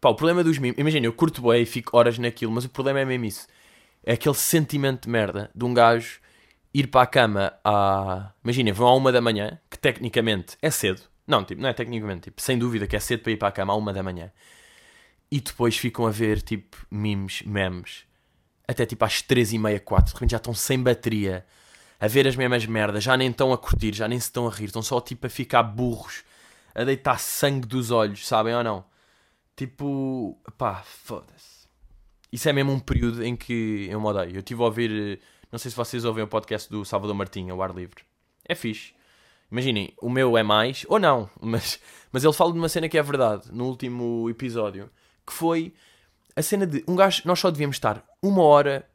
Pá, 0.00 0.08
o 0.08 0.14
problema 0.14 0.42
dos 0.44 0.58
memes. 0.58 0.78
Imagina, 0.78 1.06
eu 1.06 1.12
curto 1.12 1.42
bué 1.42 1.60
e 1.60 1.66
fico 1.66 1.96
horas 1.96 2.18
naquilo, 2.18 2.52
mas 2.52 2.64
o 2.64 2.68
problema 2.68 3.00
é 3.00 3.04
mesmo 3.04 3.24
isso. 3.24 3.46
É 4.04 4.14
aquele 4.14 4.34
sentimento 4.34 5.04
de 5.04 5.10
merda 5.10 5.50
de 5.54 5.64
um 5.64 5.74
gajo 5.74 6.20
ir 6.74 6.88
para 6.88 7.02
a 7.02 7.06
cama 7.06 7.52
à. 7.64 8.32
Imagina, 8.44 8.72
vão 8.72 8.88
à 8.88 8.94
uma 8.94 9.12
da 9.12 9.20
manhã, 9.20 9.58
que 9.70 9.78
tecnicamente 9.78 10.56
é 10.62 10.70
cedo. 10.70 11.02
Não, 11.26 11.44
tipo, 11.44 11.60
não 11.62 11.68
é 11.68 11.72
tecnicamente, 11.72 12.22
tipo, 12.22 12.42
sem 12.42 12.58
dúvida 12.58 12.86
que 12.86 12.96
é 12.96 13.00
cedo 13.00 13.22
para 13.22 13.32
ir 13.32 13.36
para 13.36 13.48
a 13.48 13.52
cama 13.52 13.72
à 13.72 13.76
uma 13.76 13.92
da 13.92 14.02
manhã. 14.02 14.32
E 15.30 15.40
depois 15.40 15.76
ficam 15.76 16.06
a 16.06 16.10
ver, 16.10 16.42
tipo, 16.42 16.76
memes, 16.90 17.42
memes. 17.42 18.04
Até 18.66 18.86
tipo 18.86 19.04
às 19.04 19.22
três 19.22 19.52
e 19.52 19.58
meia, 19.58 19.80
quatro. 19.80 20.08
De 20.08 20.14
repente 20.14 20.30
já 20.32 20.36
estão 20.38 20.54
sem 20.54 20.82
bateria. 20.82 21.44
A 22.02 22.08
ver 22.08 22.26
as 22.26 22.34
mesmas 22.34 22.66
merdas. 22.66 23.04
Já 23.04 23.16
nem 23.16 23.30
estão 23.30 23.52
a 23.52 23.56
curtir, 23.56 23.94
já 23.94 24.08
nem 24.08 24.18
se 24.18 24.26
estão 24.26 24.48
a 24.48 24.50
rir. 24.50 24.64
Estão 24.64 24.82
só, 24.82 25.00
tipo, 25.00 25.24
a 25.24 25.30
ficar 25.30 25.62
burros. 25.62 26.24
A 26.74 26.82
deitar 26.82 27.20
sangue 27.20 27.64
dos 27.64 27.92
olhos, 27.92 28.26
sabem 28.26 28.52
ou 28.56 28.64
não? 28.64 28.84
Tipo, 29.54 30.36
pá, 30.58 30.82
foda-se. 30.84 31.68
Isso 32.32 32.48
é 32.48 32.52
mesmo 32.52 32.72
um 32.72 32.80
período 32.80 33.22
em 33.22 33.36
que 33.36 33.86
eu 33.88 34.00
me 34.00 34.06
odeio. 34.08 34.34
Eu 34.34 34.40
estive 34.40 34.60
a 34.60 34.64
ouvir, 34.64 35.20
não 35.52 35.60
sei 35.60 35.70
se 35.70 35.76
vocês 35.76 36.04
ouvem 36.04 36.24
o 36.24 36.26
podcast 36.26 36.68
do 36.68 36.84
Salvador 36.84 37.14
Martinha, 37.14 37.54
o 37.54 37.62
ar 37.62 37.72
livre. 37.72 38.02
É 38.44 38.56
fixe. 38.56 38.94
Imaginem, 39.48 39.94
o 40.02 40.10
meu 40.10 40.36
é 40.36 40.42
mais, 40.42 40.84
ou 40.88 40.98
não, 40.98 41.30
mas, 41.40 41.78
mas 42.10 42.24
ele 42.24 42.32
fala 42.32 42.52
de 42.52 42.58
uma 42.58 42.68
cena 42.68 42.88
que 42.88 42.98
é 42.98 43.02
verdade 43.02 43.52
no 43.52 43.66
último 43.66 44.28
episódio, 44.28 44.90
que 45.24 45.32
foi 45.32 45.72
a 46.34 46.42
cena 46.42 46.66
de 46.66 46.82
um 46.88 46.96
gajo, 46.96 47.22
nós 47.26 47.38
só 47.38 47.48
devíamos 47.48 47.76
estar 47.76 48.02
uma 48.20 48.42
hora 48.42 48.88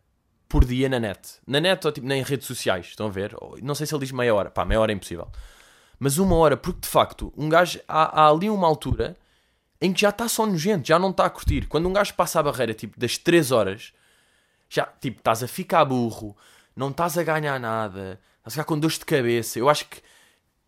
por 0.47 0.65
dia 0.65 0.87
na 0.89 0.99
net. 0.99 1.19
Na 1.45 1.59
net 1.59 1.85
ou 1.85 1.91
tipo, 1.91 2.07
nem 2.07 2.21
em 2.21 2.23
redes 2.23 2.47
sociais, 2.47 2.87
estão 2.87 3.07
a 3.07 3.09
ver? 3.09 3.35
Não 3.61 3.75
sei 3.75 3.85
se 3.85 3.93
ele 3.93 4.01
diz 4.01 4.11
meia 4.11 4.33
hora, 4.33 4.49
pá, 4.49 4.65
meia 4.65 4.79
hora 4.79 4.91
é 4.91 4.95
impossível. 4.95 5.29
Mas 5.99 6.17
uma 6.17 6.35
hora, 6.35 6.55
porque 6.55 6.81
de 6.81 6.87
facto, 6.87 7.33
um 7.35 7.49
gajo, 7.49 7.79
há, 7.87 8.21
há 8.21 8.29
ali 8.29 8.49
uma 8.49 8.67
altura 8.67 9.17
em 9.81 9.93
que 9.93 10.01
já 10.01 10.09
está 10.09 10.27
só 10.27 10.45
nojento, 10.45 10.87
já 10.87 10.97
não 10.99 11.11
está 11.11 11.25
a 11.25 11.29
curtir. 11.29 11.67
Quando 11.67 11.87
um 11.87 11.93
gajo 11.93 12.13
passa 12.13 12.39
a 12.39 12.43
barreira, 12.43 12.73
tipo, 12.73 12.99
das 12.99 13.17
3 13.17 13.51
horas, 13.51 13.93
já, 14.69 14.85
tipo, 14.85 15.19
estás 15.19 15.43
a 15.43 15.47
ficar 15.47 15.85
burro, 15.85 16.35
não 16.75 16.89
estás 16.89 17.17
a 17.17 17.23
ganhar 17.23 17.59
nada, 17.59 18.19
estás 18.37 18.47
a 18.47 18.49
ficar 18.51 18.63
com 18.65 18.79
dores 18.79 18.99
de 18.99 19.05
cabeça. 19.05 19.59
Eu 19.59 19.69
acho 19.69 19.85
que, 19.85 20.01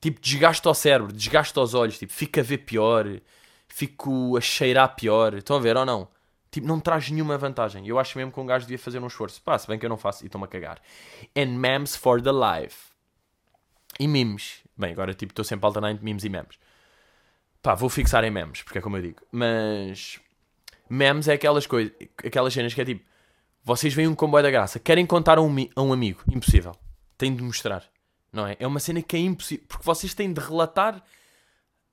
tipo, 0.01 0.19
desgasta 0.21 0.69
o 0.69 0.74
cérebro, 0.74 1.13
desgasta 1.13 1.62
os 1.62 1.74
olhos, 1.74 1.98
tipo, 1.98 2.13
fica 2.13 2.41
a 2.41 2.43
ver 2.43 2.59
pior, 2.59 3.05
fico 3.67 4.38
a 4.38 4.41
cheirar 4.41 4.95
pior. 4.95 5.36
Estão 5.36 5.57
a 5.57 5.59
ver 5.59 5.77
ou 5.77 5.86
não? 5.86 6.07
Tipo, 6.51 6.68
não 6.68 6.79
traz 6.79 7.10
nenhuma 7.10 7.38
vantagem. 7.38 7.88
Eu 7.88 8.00
acho 8.00 8.18
mesmo 8.18 8.32
que 8.32 8.39
um 8.39 8.46
gajo 8.46 8.65
devia 8.65 8.79
fazer 8.79 9.00
um 9.00 9.08
esforço. 9.08 9.41
Pá, 9.41 9.58
se 9.58 9.68
bem 9.68 9.77
que 9.77 9.86
eu 9.86 9.89
não 9.89 9.98
faço 9.98 10.24
e 10.24 10.27
estou-me 10.27 10.46
a 10.46 10.48
cagar. 10.48 10.82
And 11.38 11.58
memes 11.58 11.96
for 11.96 12.22
the 12.22 12.32
life. 12.32 12.89
E 14.00 14.08
memes. 14.08 14.63
Bem, 14.75 14.91
agora 14.91 15.13
tipo 15.13 15.32
estou 15.32 15.46
sempre 15.46 15.65
alternando 15.65 16.01
memes 16.01 16.24
e 16.24 16.29
memes. 16.29 16.58
Pá, 17.62 17.75
vou 17.75 17.89
fixar 17.89 18.24
em 18.24 18.32
memes, 18.32 18.63
porque 18.63 18.77
é 18.77 18.82
como 18.82 18.98
eu 18.98 19.01
digo. 19.01 19.22
Mas 19.32 20.20
memes 20.89 21.27
é 21.27 21.34
aquelas 21.34 21.68
coisas, 21.68 21.94
aquelas 22.18 22.53
cenas 22.53 22.74
que 22.74 22.82
é 22.82 22.86
tipo, 22.86 23.06
vocês 23.63 23.94
veem 23.94 24.08
um 24.08 24.15
comboio 24.15 24.41
da 24.44 24.50
graça, 24.50 24.79
querem 24.79 25.06
contar 25.06 25.38
a 25.38 25.41
um, 25.41 25.56
a 25.75 25.82
um 25.82 25.94
amigo, 25.94 26.24
impossível. 26.32 26.74
Têm 27.18 27.36
de 27.36 27.44
mostrar, 27.44 27.84
não 28.32 28.48
é? 28.48 28.56
É 28.60 28.65
uma 28.65 28.79
cena 28.79 29.01
que 29.01 29.15
é 29.15 29.20
impossível, 29.20 29.65
porque 29.68 29.84
vocês 29.84 30.13
têm 30.13 30.32
de 30.32 30.39
relatar 30.39 31.03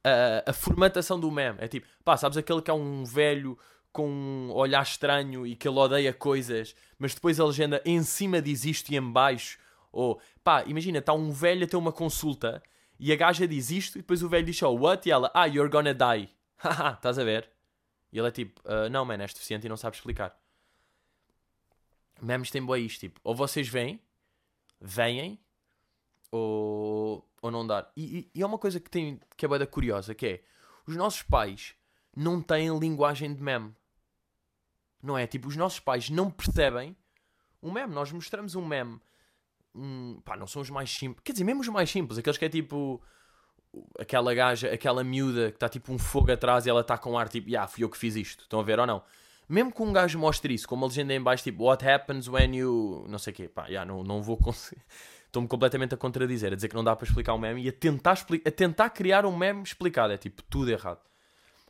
a, 0.05 0.51
a 0.51 0.53
formatação 0.53 1.19
do 1.19 1.31
meme. 1.31 1.59
É 1.61 1.67
tipo, 1.67 1.87
pá, 2.05 2.17
sabes 2.17 2.39
aquele 2.39 2.63
que 2.63 2.71
é 2.71 2.75
um 2.75 3.05
velho 3.05 3.59
com 3.97 4.07
um 4.07 4.53
olhar 4.53 4.83
estranho 4.83 5.47
e 5.47 5.57
que 5.57 5.67
ele 5.67 5.79
odeia 5.79 6.13
coisas, 6.13 6.77
mas 6.99 7.15
depois 7.15 7.41
a 7.41 7.47
legenda 7.47 7.81
em 7.83 8.03
cima 8.03 8.43
diz 8.43 8.67
isto 8.67 8.93
e 8.93 8.97
em 8.97 9.11
baixo. 9.11 9.59
Ou, 9.91 10.21
pá, 10.45 10.63
imagina, 10.67 10.99
está 10.99 11.15
um 11.15 11.31
velho 11.31 11.65
a 11.65 11.67
ter 11.67 11.79
uma 11.79 11.93
consulta 11.93 12.63
e 13.01 13.11
a 13.11 13.17
gaja 13.17 13.49
diz 13.49 13.71
isto 13.71 13.97
e 13.97 14.03
depois 14.03 14.23
o 14.23 14.29
velho 14.29 14.45
diz 14.45 14.61
oh, 14.61 14.77
what? 14.77 15.09
E 15.09 15.11
ela, 15.11 15.31
ah, 15.33 15.47
you're 15.47 15.71
gonna 15.71 15.95
die. 15.95 16.29
Haha, 16.59 16.93
estás 16.93 17.19
a 17.19 17.25
ver? 17.25 17.49
E 18.13 18.19
ele 18.19 18.29
é 18.29 18.31
tipo, 18.31 18.61
uh, 18.67 18.91
não, 18.91 19.03
man, 19.07 19.23
és 19.23 19.33
deficiente 19.33 19.65
e 19.65 19.69
não 19.69 19.79
sabe 19.79 19.97
explicar. 19.97 20.39
Memes 22.21 22.51
têm 22.51 22.63
boa 22.63 22.79
isto, 22.79 23.01
tipo, 23.01 23.19
ou 23.25 23.35
vocês 23.35 23.67
vêm, 23.67 23.99
vêm, 24.79 25.41
ou, 26.31 27.27
ou 27.41 27.51
não 27.51 27.67
dar. 27.67 27.91
E, 27.97 28.19
e, 28.19 28.31
e, 28.35 28.43
é 28.43 28.47
uma 28.47 28.59
coisa 28.59 28.79
que, 28.79 28.91
tem, 28.91 29.19
que 29.39 29.47
é 29.47 29.49
boa 29.49 29.67
curiosa, 29.67 30.15
que 30.15 30.27
é, 30.27 30.43
os 30.87 30.95
nossos 30.97 31.23
pais 31.23 31.75
não 32.15 32.43
têm 32.43 32.79
linguagem 32.79 33.33
de 33.35 33.43
meme. 33.43 33.75
Não 35.03 35.17
é? 35.17 35.27
Tipo, 35.27 35.49
os 35.49 35.57
nossos 35.57 35.81
pais 35.81 36.11
não 36.11 36.31
percebem 36.31 36.97
um 37.63 37.71
meme. 37.71 37.95
Nós 37.95 38.11
mostramos 38.13 38.55
um 38.55 38.65
meme 38.65 39.01
um, 39.77 40.21
pá, 40.25 40.37
não 40.37 40.47
são 40.47 40.63
os 40.63 40.71
mais 40.71 40.91
simples. 40.91 41.23
Quer 41.23 41.33
dizer, 41.33 41.45
mesmo 41.45 41.61
os 41.61 41.69
mais 41.69 41.91
simples, 41.91 42.19
aqueles 42.19 42.39
que 42.39 42.45
é 42.45 42.49
tipo 42.49 43.01
aquela 43.99 44.33
gaja, 44.33 44.73
aquela 44.73 45.05
miúda 45.05 45.51
que 45.51 45.57
está 45.57 45.69
tipo 45.69 45.93
um 45.93 45.99
fogo 45.99 46.33
atrás 46.33 46.65
e 46.65 46.71
ela 46.71 46.81
está 46.81 46.97
com 46.97 47.19
ar 47.19 47.29
tipo, 47.29 47.55
ah, 47.57 47.69
fui 47.69 47.85
eu 47.85 47.91
que 47.91 47.99
fiz 47.99 48.17
isto. 48.17 48.45
Estão 48.45 48.59
a 48.61 48.63
ver 48.63 48.81
ou 48.81 48.87
não? 48.87 49.03
Mesmo 49.49 49.71
que 49.71 49.83
um 49.83 49.93
gajo 49.93 50.19
mostre 50.19 50.55
isso, 50.55 50.67
com 50.67 50.75
uma 50.75 50.87
legenda 50.87 51.15
em 51.15 51.21
baixo, 51.21 51.45
tipo, 51.45 51.65
what 51.65 51.87
happens 51.87 52.27
when 52.27 52.57
you. 52.57 53.05
não 53.09 53.19
sei 53.19 53.33
o 53.33 53.37
quê, 53.37 53.49
pá, 53.49 53.71
já, 53.71 53.85
não, 53.85 54.03
não 54.03 54.23
vou 54.23 54.37
conseguir. 54.37 54.83
Estou-me 55.27 55.47
completamente 55.47 55.95
a 55.95 55.99
contradizer, 55.99 56.53
a 56.53 56.57
dizer 56.57 56.69
que 56.69 56.75
não 56.75 56.83
dá 56.83 56.97
para 56.97 57.07
explicar 57.07 57.35
um 57.35 57.39
meme 57.39 57.63
e 57.63 57.69
a 57.69 57.73
tentar, 57.73 58.17
a 58.45 58.51
tentar 58.51 58.91
criar 58.91 59.27
um 59.27 59.37
meme 59.37 59.63
explicado. 59.63 60.13
É 60.13 60.17
tipo, 60.17 60.43
tudo 60.45 60.71
errado. 60.71 61.01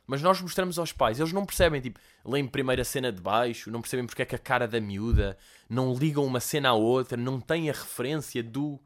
Mas 0.07 0.21
nós 0.21 0.41
mostramos 0.41 0.79
aos 0.79 0.93
pais, 0.93 1.19
eles 1.19 1.33
não 1.33 1.45
percebem, 1.45 1.81
tipo, 1.81 1.99
leem 2.23 2.47
primeiro 2.47 2.81
a 2.81 2.85
cena 2.85 3.11
de 3.11 3.21
baixo, 3.21 3.69
não 3.69 3.81
percebem 3.81 4.05
porque 4.05 4.21
é 4.21 4.25
que 4.25 4.35
a 4.35 4.39
cara 4.39 4.65
da 4.65 4.79
miúda, 4.79 5.37
não 5.69 5.93
ligam 5.93 6.23
uma 6.25 6.39
cena 6.39 6.69
à 6.69 6.73
outra, 6.73 7.17
não 7.17 7.41
têm 7.41 7.69
a 7.69 7.73
referência 7.73 8.41
do. 8.41 8.79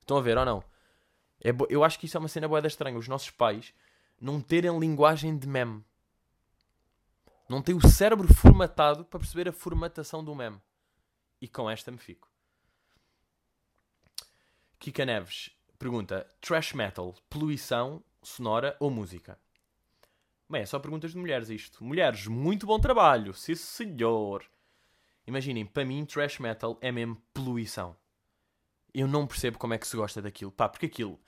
Estão 0.00 0.16
a 0.16 0.22
ver 0.22 0.38
ou 0.38 0.44
não? 0.44 0.64
É 1.38 1.52
bo... 1.52 1.66
Eu 1.68 1.84
acho 1.84 1.98
que 1.98 2.06
isso 2.06 2.16
é 2.16 2.20
uma 2.20 2.28
cena 2.28 2.48
boa 2.48 2.66
estranha. 2.66 2.98
Os 2.98 3.06
nossos 3.06 3.28
pais 3.28 3.74
não 4.18 4.40
terem 4.40 4.78
linguagem 4.78 5.36
de 5.36 5.46
meme. 5.46 5.84
Não 7.46 7.60
têm 7.60 7.74
o 7.74 7.86
cérebro 7.86 8.32
formatado 8.32 9.04
para 9.04 9.20
perceber 9.20 9.46
a 9.46 9.52
formatação 9.52 10.24
do 10.24 10.34
meme. 10.34 10.58
E 11.42 11.46
com 11.46 11.68
esta 11.68 11.90
me 11.90 11.98
fico. 11.98 12.26
Kika 14.78 15.04
Neves 15.04 15.50
pergunta: 15.78 16.26
Trash 16.40 16.72
metal, 16.72 17.14
poluição 17.28 18.02
sonora 18.22 18.74
ou 18.80 18.90
música? 18.90 19.38
Bem, 20.48 20.62
é 20.62 20.66
só 20.66 20.78
perguntas 20.78 21.12
de 21.12 21.18
mulheres 21.18 21.48
isto. 21.48 21.82
Mulheres, 21.82 22.26
muito 22.26 22.66
bom 22.66 22.78
trabalho. 22.78 23.32
Sim, 23.32 23.54
senhor. 23.54 24.44
Imaginem, 25.26 25.64
para 25.64 25.84
mim, 25.84 26.04
trash 26.04 26.38
metal 26.38 26.78
é 26.80 26.92
mesmo 26.92 27.16
poluição. 27.32 27.96
Eu 28.92 29.08
não 29.08 29.26
percebo 29.26 29.58
como 29.58 29.74
é 29.74 29.78
que 29.78 29.88
se 29.88 29.96
gosta 29.96 30.20
daquilo. 30.20 30.52
Pá, 30.52 30.68
porque 30.68 30.86
aquilo, 30.86 31.18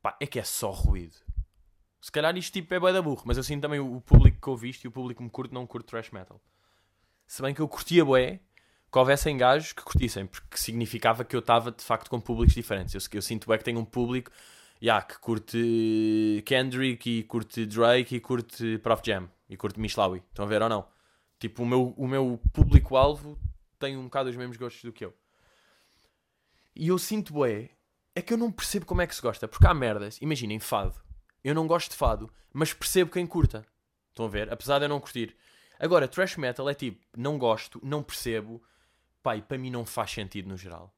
pá, 0.00 0.16
é 0.20 0.26
que 0.26 0.38
é 0.38 0.44
só 0.44 0.70
ruído. 0.70 1.16
Se 2.00 2.10
calhar 2.10 2.36
isto 2.36 2.52
tipo 2.52 2.72
é 2.74 2.80
bué 2.80 2.92
da 2.92 3.02
burro, 3.02 3.22
mas 3.26 3.44
sinto 3.46 3.62
também 3.62 3.78
o 3.78 4.00
público 4.00 4.40
que 4.40 4.50
ouviste 4.50 4.86
e 4.86 4.88
o 4.88 4.92
público 4.92 5.18
que 5.18 5.24
me 5.24 5.30
curte 5.30 5.54
não 5.54 5.66
curte 5.66 5.86
trash 5.86 6.10
metal. 6.10 6.40
Se 7.26 7.42
bem 7.42 7.54
que 7.54 7.60
eu 7.60 7.68
curtia 7.68 8.04
bué 8.04 8.40
que 8.90 8.98
houvessem 8.98 9.36
gajos 9.36 9.72
que 9.72 9.82
curtissem, 9.82 10.26
porque 10.26 10.56
significava 10.56 11.24
que 11.24 11.34
eu 11.34 11.40
estava 11.40 11.70
de 11.70 11.82
facto 11.82 12.10
com 12.10 12.20
públicos 12.20 12.54
diferentes. 12.54 12.94
Eu, 12.94 13.00
eu 13.12 13.22
sinto 13.22 13.46
bué 13.46 13.56
que 13.56 13.64
tenho 13.64 13.78
um 13.78 13.84
público 13.84 14.30
yeah, 14.82 15.04
que 15.04 15.18
curte 15.20 16.42
Kendrick 16.44 17.08
e 17.08 17.22
curte 17.22 17.64
Drake 17.66 18.16
e 18.16 18.20
curte 18.20 18.78
Prof 18.78 19.00
Jam 19.04 19.30
e 19.48 19.56
curte 19.56 19.78
Mishlawi. 19.78 20.22
Estão 20.28 20.44
a 20.44 20.48
ver 20.48 20.60
ou 20.60 20.68
não? 20.68 20.88
Tipo, 21.38 21.62
o 21.62 21.66
meu, 21.66 21.94
o 21.96 22.08
meu 22.08 22.40
público-alvo 22.52 23.38
tem 23.78 23.96
um 23.96 24.04
bocado 24.04 24.28
os 24.28 24.36
mesmos 24.36 24.56
gostos 24.56 24.82
do 24.82 24.92
que 24.92 25.04
eu. 25.04 25.14
E 26.74 26.88
eu 26.88 26.98
sinto, 26.98 27.32
bué, 27.32 27.70
é 28.14 28.22
que 28.22 28.32
eu 28.32 28.38
não 28.38 28.50
percebo 28.50 28.86
como 28.86 29.02
é 29.02 29.06
que 29.06 29.14
se 29.14 29.22
gosta. 29.22 29.46
Porque 29.46 29.66
há 29.66 29.74
merdas, 29.74 30.18
imaginem, 30.20 30.58
fado. 30.58 31.00
Eu 31.44 31.54
não 31.54 31.66
gosto 31.66 31.90
de 31.90 31.96
fado, 31.96 32.32
mas 32.52 32.72
percebo 32.72 33.10
quem 33.10 33.26
curta. 33.26 33.66
Estão 34.08 34.26
a 34.26 34.28
ver? 34.28 34.52
Apesar 34.52 34.78
de 34.78 34.86
eu 34.86 34.88
não 34.88 35.00
curtir. 35.00 35.36
Agora, 35.78 36.08
trash 36.08 36.36
metal 36.36 36.68
é 36.68 36.74
tipo, 36.74 37.04
não 37.16 37.38
gosto, 37.38 37.80
não 37.82 38.02
percebo. 38.02 38.62
Pai, 39.22 39.42
para 39.42 39.58
mim 39.58 39.70
não 39.70 39.84
faz 39.84 40.10
sentido 40.10 40.48
no 40.48 40.56
geral. 40.56 40.94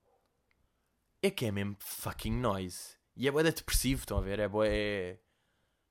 É 1.23 1.31
que 1.31 1.47
é 1.47 1.51
mesmo 1.51 1.77
fucking 1.81 2.37
noise. 2.39 2.97
E 3.17 3.29
é 3.29 3.31
boeda 3.31 3.53
depressivo, 3.53 4.01
estão 4.01 4.19
a 4.19 4.21
ver? 4.21 4.39
É 4.39 4.49
boé. 4.49 4.69
É... 4.71 5.17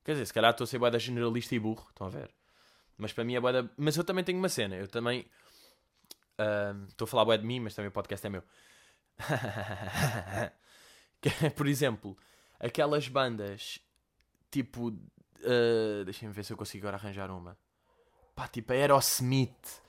Quer 0.04 0.14
dizer, 0.14 0.26
se 0.26 0.34
calhar 0.34 0.52
estou 0.52 0.66
a 0.66 0.68
ser 0.68 0.78
boeda 0.78 1.00
generalista 1.00 1.56
e 1.56 1.60
burro, 1.60 1.86
estão 1.90 2.08
a 2.08 2.10
ver? 2.10 2.30
Mas 2.98 3.14
para 3.14 3.24
mim 3.24 3.36
é 3.36 3.40
boeda. 3.40 3.72
Mas 3.78 3.96
eu 3.96 4.04
também 4.04 4.24
tenho 4.24 4.40
uma 4.40 4.50
cena, 4.50 4.76
eu 4.76 4.88
também. 4.88 5.26
Uh, 6.40 6.86
estou 6.90 7.06
a 7.06 7.08
falar 7.08 7.26
boé 7.26 7.38
de 7.38 7.46
mim, 7.46 7.60
mas 7.60 7.76
também 7.76 7.90
o 7.90 7.92
podcast 7.92 8.26
é 8.26 8.30
meu. 8.30 8.44
é, 11.44 11.50
por 11.50 11.68
exemplo, 11.68 12.18
aquelas 12.60 13.08
bandas 13.08 13.80
tipo. 14.52 14.90
Uh, 14.90 16.04
Deixem-me 16.06 16.34
ver 16.34 16.44
se 16.44 16.54
eu 16.54 16.58
consigo 16.58 16.86
agora 16.86 16.98
arranjar 16.98 17.32
uma. 17.32 17.58
Pá, 18.36 18.48
tipo 18.48 18.74
Aerosmith. 18.74 19.82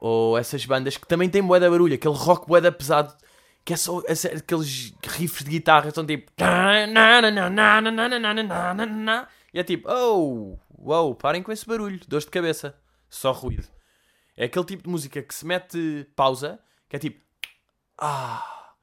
Ou 0.00 0.36
essas 0.36 0.64
bandas 0.66 0.96
que 0.96 1.06
também 1.06 1.30
têm 1.30 1.42
boeda 1.42 1.70
barulho, 1.70 1.94
aquele 1.94 2.14
rock 2.14 2.46
boeda 2.46 2.70
pesado 2.70 3.16
que 3.64 3.72
é 3.72 3.76
só 3.76 3.98
aqueles 3.98 4.92
riffs 5.02 5.44
de 5.44 5.50
guitarra 5.50 5.88
estão 5.88 6.04
tipo 6.04 6.30
e 9.52 9.58
é 9.58 9.64
tipo 9.64 9.90
oh 9.90 10.58
wow 10.70 11.14
parem 11.14 11.42
com 11.42 11.50
esse 11.50 11.66
barulho 11.66 11.98
dores 12.06 12.26
de 12.26 12.30
cabeça 12.30 12.76
só 13.08 13.32
ruído 13.32 13.66
é 14.36 14.44
aquele 14.44 14.66
tipo 14.66 14.82
de 14.82 14.90
música 14.90 15.22
que 15.22 15.34
se 15.34 15.46
mete 15.46 16.06
pausa 16.14 16.60
que 16.88 16.96
é 16.96 16.98
tipo 16.98 17.20
ah 17.98 18.74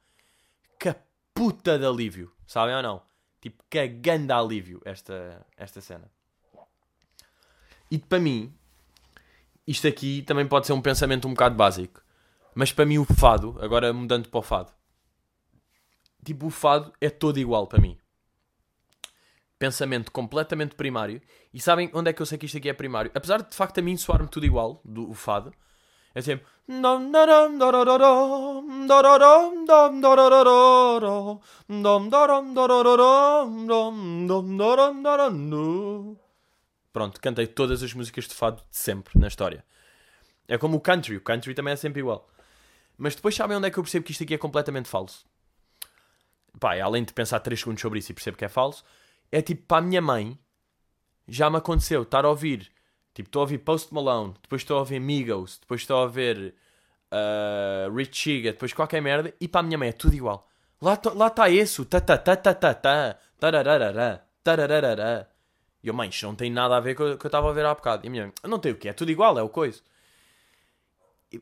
que 0.78 0.94
puta 1.32 1.78
de 1.78 1.86
alívio 1.86 2.32
sabem 2.46 2.74
ou 2.74 2.82
não 2.82 3.02
tipo 3.40 3.62
que 3.70 3.86
ganda 3.86 4.36
alívio 4.36 4.82
esta 4.84 5.46
esta 5.56 5.80
cena 5.80 6.10
e 7.88 7.98
para 7.98 8.18
mim 8.18 8.52
isto 9.64 9.86
aqui 9.86 10.22
também 10.22 10.46
pode 10.46 10.66
ser 10.66 10.72
um 10.72 10.82
pensamento 10.82 11.28
um 11.28 11.32
bocado 11.34 11.54
básico 11.54 12.01
mas 12.54 12.72
para 12.72 12.86
mim 12.86 12.98
o 12.98 13.04
fado, 13.04 13.56
agora 13.60 13.92
mudando 13.92 14.28
para 14.28 14.38
o 14.38 14.42
fado, 14.42 14.72
tipo 16.24 16.46
o 16.46 16.50
fado 16.50 16.92
é 17.00 17.10
todo 17.10 17.38
igual 17.38 17.66
para 17.66 17.80
mim. 17.80 17.98
Pensamento 19.58 20.10
completamente 20.10 20.74
primário. 20.74 21.22
E 21.54 21.60
sabem 21.60 21.88
onde 21.94 22.10
é 22.10 22.12
que 22.12 22.20
eu 22.20 22.26
sei 22.26 22.36
que 22.36 22.46
isto 22.46 22.58
aqui 22.58 22.68
é 22.68 22.72
primário? 22.72 23.12
Apesar 23.14 23.42
de 23.42 23.50
de 23.50 23.54
facto 23.54 23.78
a 23.78 23.82
mim 23.82 23.96
soar-me 23.96 24.28
tudo 24.28 24.44
igual, 24.44 24.80
do 24.84 25.08
o 25.08 25.14
fado, 25.14 25.54
é 26.14 26.20
sempre. 26.20 26.46
Pronto, 36.92 37.20
cantei 37.20 37.46
todas 37.46 37.82
as 37.82 37.94
músicas 37.94 38.28
de 38.28 38.34
fado 38.34 38.62
de 38.68 38.76
sempre 38.76 39.18
na 39.18 39.28
história. 39.28 39.64
É 40.46 40.58
como 40.58 40.76
o 40.76 40.80
country, 40.80 41.16
o 41.16 41.20
country 41.20 41.54
também 41.54 41.72
é 41.72 41.76
sempre 41.76 42.00
igual. 42.00 42.28
Mas 43.02 43.16
depois 43.16 43.34
sabem 43.34 43.56
onde 43.56 43.66
é 43.66 43.70
que 43.70 43.78
eu 43.78 43.82
percebo 43.82 44.06
que 44.06 44.12
isto 44.12 44.22
aqui 44.22 44.34
é 44.34 44.38
completamente 44.38 44.88
falso? 44.88 45.26
pá, 46.60 46.80
além 46.80 47.02
de 47.02 47.12
pensar 47.12 47.40
3 47.40 47.58
segundos 47.58 47.82
sobre 47.82 47.98
isso 47.98 48.12
e 48.12 48.14
percebo 48.14 48.36
que 48.36 48.44
é 48.44 48.48
falso, 48.48 48.84
é 49.32 49.42
tipo, 49.42 49.64
para 49.66 49.78
a 49.78 49.80
minha 49.80 50.00
mãe, 50.00 50.38
já 51.26 51.50
me 51.50 51.56
aconteceu 51.56 52.02
estar 52.02 52.24
a 52.24 52.28
ouvir, 52.28 52.70
tipo, 53.12 53.28
estou 53.28 53.40
a 53.40 53.42
ouvir 53.42 53.58
Post 53.58 53.92
Malone, 53.92 54.34
depois 54.40 54.62
estou 54.62 54.76
a 54.76 54.80
ouvir 54.80 55.00
Migos, 55.00 55.58
depois 55.58 55.80
estou 55.80 55.96
a 55.96 56.02
ouvir 56.02 56.54
uh, 57.10 57.92
Rich 57.92 58.16
Chiga, 58.16 58.52
depois 58.52 58.72
qualquer 58.72 59.02
merda, 59.02 59.34
e 59.40 59.48
para 59.48 59.60
a 59.60 59.64
minha 59.64 59.78
mãe 59.78 59.88
é 59.88 59.92
tudo 59.92 60.14
igual. 60.14 60.48
Lá 60.80 60.94
está 60.94 61.30
tá 61.30 61.50
esse, 61.50 61.84
ta 61.84 62.00
ta 62.00 62.16
ta 62.16 62.36
ta 62.36 62.54
ta 62.54 62.74
ta, 62.74 63.18
tarararara, 63.40 64.24
tarararara. 64.44 65.28
E 65.82 65.88
eu, 65.88 65.94
mãe, 65.94 66.08
isto 66.08 66.26
não 66.26 66.36
tem 66.36 66.50
nada 66.50 66.76
a 66.76 66.80
ver 66.80 66.94
com 66.94 67.02
o 67.02 67.18
que 67.18 67.26
eu 67.26 67.28
estava 67.28 67.50
a 67.50 67.52
ver 67.52 67.64
há 67.64 67.74
bocado. 67.74 68.04
E 68.04 68.08
a 68.08 68.10
minha 68.10 68.24
mãe, 68.24 68.32
não 68.44 68.60
tem 68.60 68.70
o 68.70 68.76
quê? 68.76 68.88
É 68.88 68.92
tudo 68.92 69.10
igual, 69.10 69.36
é 69.36 69.42
o 69.42 69.48
coisa. 69.48 69.80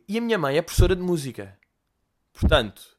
E 0.08 0.18
a 0.18 0.20
minha 0.20 0.38
mãe 0.38 0.56
é 0.56 0.62
professora 0.62 0.94
de 0.94 1.02
música. 1.02 1.58
Portanto, 2.32 2.96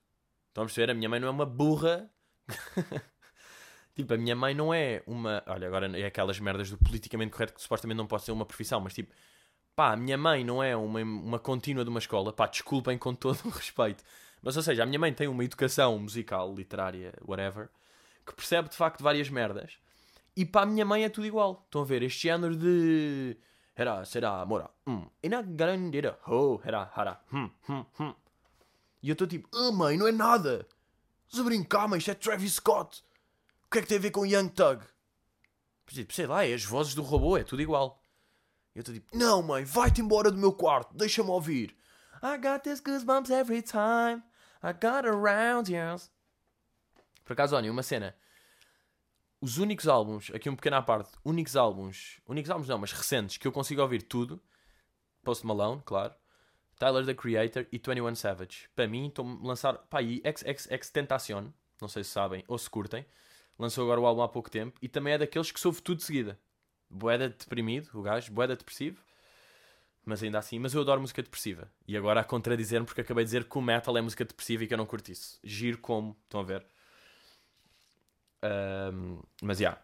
estão 0.48 0.64
a 0.64 0.66
perceber? 0.66 0.92
A 0.92 0.94
minha 0.94 1.10
mãe 1.10 1.20
não 1.20 1.28
é 1.28 1.32
uma 1.32 1.46
burra. 1.46 2.10
tipo, 3.96 4.14
a 4.14 4.18
minha 4.18 4.36
mãe 4.36 4.54
não 4.54 4.74
é 4.74 5.02
uma. 5.08 5.44
Olha, 5.48 5.68
agora 5.68 6.00
é 6.00 6.06
aquelas 6.06 6.40
merdas 6.40 6.70
do 6.70 6.78
politicamente 6.78 7.32
correto 7.32 7.54
que 7.54 7.62
supostamente 7.62 7.98
não 7.98 8.08
pode 8.08 8.24
ser 8.24 8.32
uma 8.32 8.46
profissão, 8.46 8.80
mas 8.80 8.94
tipo, 8.94 9.14
pá, 9.76 9.94
a 9.94 9.98
minha 9.98 10.18
mãe 10.18 10.44
não 10.44 10.62
é 10.62 10.76
uma, 10.76 11.02
uma 11.02 11.40
contínua 11.40 11.84
de 11.84 11.90
uma 11.90 12.00
escola. 12.00 12.34
Pá, 12.34 12.48
desculpem 12.48 12.98
com 12.98 13.14
todo 13.16 13.40
o 13.46 13.50
respeito. 13.50 14.04
Mas, 14.42 14.58
ou 14.58 14.64
seja, 14.64 14.84
a 14.84 14.86
minha 14.86 15.00
mãe 15.00 15.14
tem 15.14 15.28
uma 15.28 15.44
educação 15.44 15.98
musical, 16.00 16.54
literária, 16.54 17.14
whatever, 17.26 17.70
que 18.26 18.34
percebe 18.34 18.70
de 18.70 18.76
facto 18.76 19.04
várias 19.04 19.30
merdas. 19.30 19.78
E 20.36 20.46
para 20.46 20.62
a 20.62 20.66
minha 20.66 20.86
mãe 20.86 21.04
é 21.04 21.10
tudo 21.10 21.28
igual. 21.28 21.64
Estão 21.66 21.82
a 21.82 21.86
ver? 21.86 22.02
Este 22.04 22.24
género 22.24 22.56
de. 22.56 23.38
Era, 23.82 24.06
será, 24.06 24.46
mora. 24.46 24.70
Hum. 24.86 25.08
E 25.24 25.28
na 25.28 25.38
era. 25.40 26.20
Oh, 26.28 26.60
era, 26.64 26.92
era. 26.96 27.20
Hum, 27.34 27.50
hum, 27.68 27.84
hum. 28.00 28.14
E 29.02 29.10
eu 29.10 29.14
estou 29.14 29.28
tipo, 29.28 29.50
ah 29.58 29.72
mãe, 29.72 29.98
não 29.98 30.08
é 30.08 30.12
nada. 30.12 30.68
A 31.36 31.42
brincar, 31.42 31.88
mãe, 31.88 31.98
isto 31.98 32.12
é 32.12 32.14
Travis 32.14 32.54
Scott. 32.54 33.04
O 33.66 33.72
que 33.72 33.80
é 33.80 33.82
que 33.82 33.88
tem 33.88 33.98
a 33.98 34.02
ver 34.02 34.12
com 34.12 34.24
Young 34.24 34.50
Thug? 34.50 34.86
Sei 36.12 36.28
lá, 36.28 36.46
é 36.46 36.54
as 36.54 36.64
vozes 36.64 36.94
do 36.94 37.02
robô, 37.02 37.36
é 37.36 37.44
tudo 37.44 37.60
igual. 37.60 38.00
E 38.76 38.78
eu 38.78 38.82
estou 38.82 38.94
tipo, 38.94 39.18
não 39.18 39.42
mãe, 39.42 39.64
vai-te 39.64 40.00
embora 40.00 40.30
do 40.30 40.38
meu 40.38 40.54
quarto, 40.54 40.96
deixa-me 40.96 41.32
ouvir. 41.32 41.76
I 42.22 42.38
got 42.38 42.62
these 42.64 42.84
goosebumps 42.84 43.32
every 43.32 43.64
time 43.64 44.22
I 44.62 44.74
got 44.74 45.08
around 45.08 45.74
you. 45.74 46.00
Por 47.26 47.34
acaso, 47.34 47.56
olha, 47.56 47.72
uma 47.72 47.82
cena. 47.82 48.16
Os 49.44 49.58
únicos 49.58 49.88
álbuns, 49.88 50.30
aqui 50.36 50.48
um 50.52 50.56
pequeno 50.56 50.76
à 50.76 50.84
parte, 50.84 51.12
únicos 51.26 51.56
álbuns, 51.56 52.22
únicos 52.28 52.52
álbuns 52.52 52.68
não, 52.68 52.78
mas 52.78 52.92
recentes, 52.92 53.38
que 53.38 53.48
eu 53.48 53.52
consigo 53.52 53.82
ouvir 53.82 54.04
tudo, 54.04 54.40
Post 55.24 55.48
Malone, 55.48 55.82
claro, 55.84 56.14
Tyler 56.78 57.04
the 57.04 57.16
Creator 57.16 57.66
e 57.72 57.80
21 57.80 58.14
Savage. 58.14 58.70
Para 58.76 58.88
mim, 58.88 59.08
estão 59.08 59.40
a 59.44 59.48
lançar. 59.48 59.74
Pá, 59.90 60.00
e 60.02 60.22
XXX 60.24 60.92
Tentacion, 60.92 61.48
não 61.82 61.88
sei 61.88 62.04
se 62.04 62.12
sabem 62.12 62.44
ou 62.48 62.56
se 62.56 62.70
curtem, 62.70 63.04
lançou 63.58 63.84
agora 63.84 64.00
o 64.00 64.06
álbum 64.06 64.22
há 64.22 64.30
pouco 64.30 64.50
tempo 64.50 64.78
e 64.80 64.88
também 64.88 65.14
é 65.14 65.18
daqueles 65.18 65.52
que 65.52 65.60
soube 65.60 65.82
tudo 65.82 65.98
de 65.98 66.04
seguida. 66.04 66.40
Boeda 66.88 67.30
deprimido, 67.30 67.90
o 67.96 68.02
gajo, 68.04 68.32
boeda 68.32 68.56
depressivo, 68.56 69.04
mas 70.06 70.22
ainda 70.22 70.38
assim. 70.38 70.60
Mas 70.60 70.76
eu 70.76 70.82
adoro 70.82 71.02
música 71.02 71.24
depressiva. 71.24 71.72
E 71.88 71.98
agora 71.98 72.22
a 72.22 72.24
contradizer-me 72.24 72.86
porque 72.86 73.02
acabei 73.02 73.24
de 73.24 73.30
dizer 73.30 73.46
que 73.46 73.58
o 73.58 73.62
metal 73.62 73.98
é 73.98 74.02
música 74.02 74.24
depressiva 74.24 74.64
e 74.64 74.68
que 74.68 74.74
eu 74.74 74.78
não 74.78 74.86
curto 74.86 75.12
isso. 75.12 75.40
Giro 75.44 75.80
como, 75.80 76.16
estão 76.26 76.42
a 76.42 76.44
ver? 76.44 76.66
Um, 78.44 79.20
mas 79.42 79.58
já. 79.58 79.64
Yeah. 79.64 79.82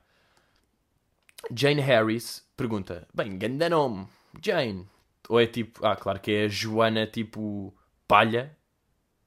Jane 1.52 1.82
Harris 1.82 2.44
pergunta: 2.56 3.08
Bem, 3.14 3.38
ganda 3.38 3.70
nome, 3.70 4.08
Jane, 4.42 4.88
ou 5.30 5.40
é 5.40 5.46
tipo, 5.46 5.86
ah, 5.86 5.96
claro 5.96 6.20
que 6.20 6.32
é 6.32 6.50
Joana 6.50 7.06
tipo 7.06 7.74
Palha 8.08 8.56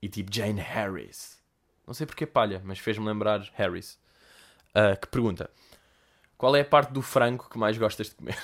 e 0.02 0.08
tipo 0.08 0.34
Jane 0.34 0.60
Harris. 0.60 1.38
Não 1.86 1.94
sei 1.94 2.06
porque 2.06 2.26
Palha, 2.26 2.60
mas 2.64 2.78
fez-me 2.78 3.06
lembrar 3.06 3.48
Harris. 3.54 3.98
Uh, 4.70 4.98
que 5.00 5.08
pergunta: 5.08 5.50
Qual 6.36 6.54
é 6.54 6.60
a 6.60 6.64
parte 6.64 6.92
do 6.92 7.02
frango 7.02 7.48
que 7.48 7.58
mais 7.58 7.76
gostas 7.78 8.08
de 8.08 8.14
comer? 8.14 8.38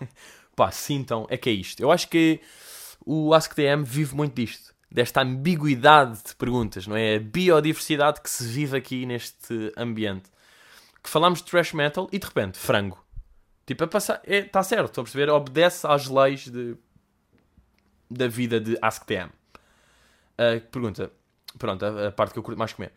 Pá, 0.56 0.70
sim, 0.72 0.96
então, 0.96 1.26
é 1.30 1.36
que 1.36 1.48
é 1.48 1.52
isto. 1.52 1.80
Eu 1.80 1.92
acho 1.92 2.08
que 2.08 2.40
o 3.06 3.32
AskTM 3.32 3.84
vive 3.84 4.14
muito 4.14 4.34
disto. 4.34 4.74
Desta 4.90 5.22
ambiguidade 5.22 6.22
de 6.26 6.34
perguntas, 6.34 6.86
não 6.86 6.96
é? 6.96 7.16
A 7.16 7.20
biodiversidade 7.20 8.20
que 8.22 8.30
se 8.30 8.44
vive 8.44 8.76
aqui 8.76 9.04
neste 9.04 9.72
ambiente. 9.76 10.30
Que 11.02 11.10
falamos 11.10 11.42
de 11.42 11.50
thrash 11.50 11.74
metal 11.74 12.08
e 12.10 12.18
de 12.18 12.26
repente, 12.26 12.58
frango. 12.58 13.04
Tipo. 13.66 13.84
Está 13.84 14.20
é, 14.24 14.62
certo, 14.62 14.86
estou 14.86 15.02
a 15.02 15.04
perceber? 15.04 15.28
Obedece 15.30 15.86
às 15.86 16.06
leis 16.08 16.48
de 16.48 16.76
da 18.10 18.26
vida 18.26 18.58
de 18.60 18.78
AskTM. 18.80 19.30
Uh, 20.38 20.60
pergunta, 20.70 21.12
pronto, 21.58 21.84
a, 21.84 22.08
a, 22.08 22.12
parte 22.12 22.32
que 22.32 22.38
eu 22.38 22.42
curto 22.42 22.58
mais 22.58 22.72
comer. 22.72 22.92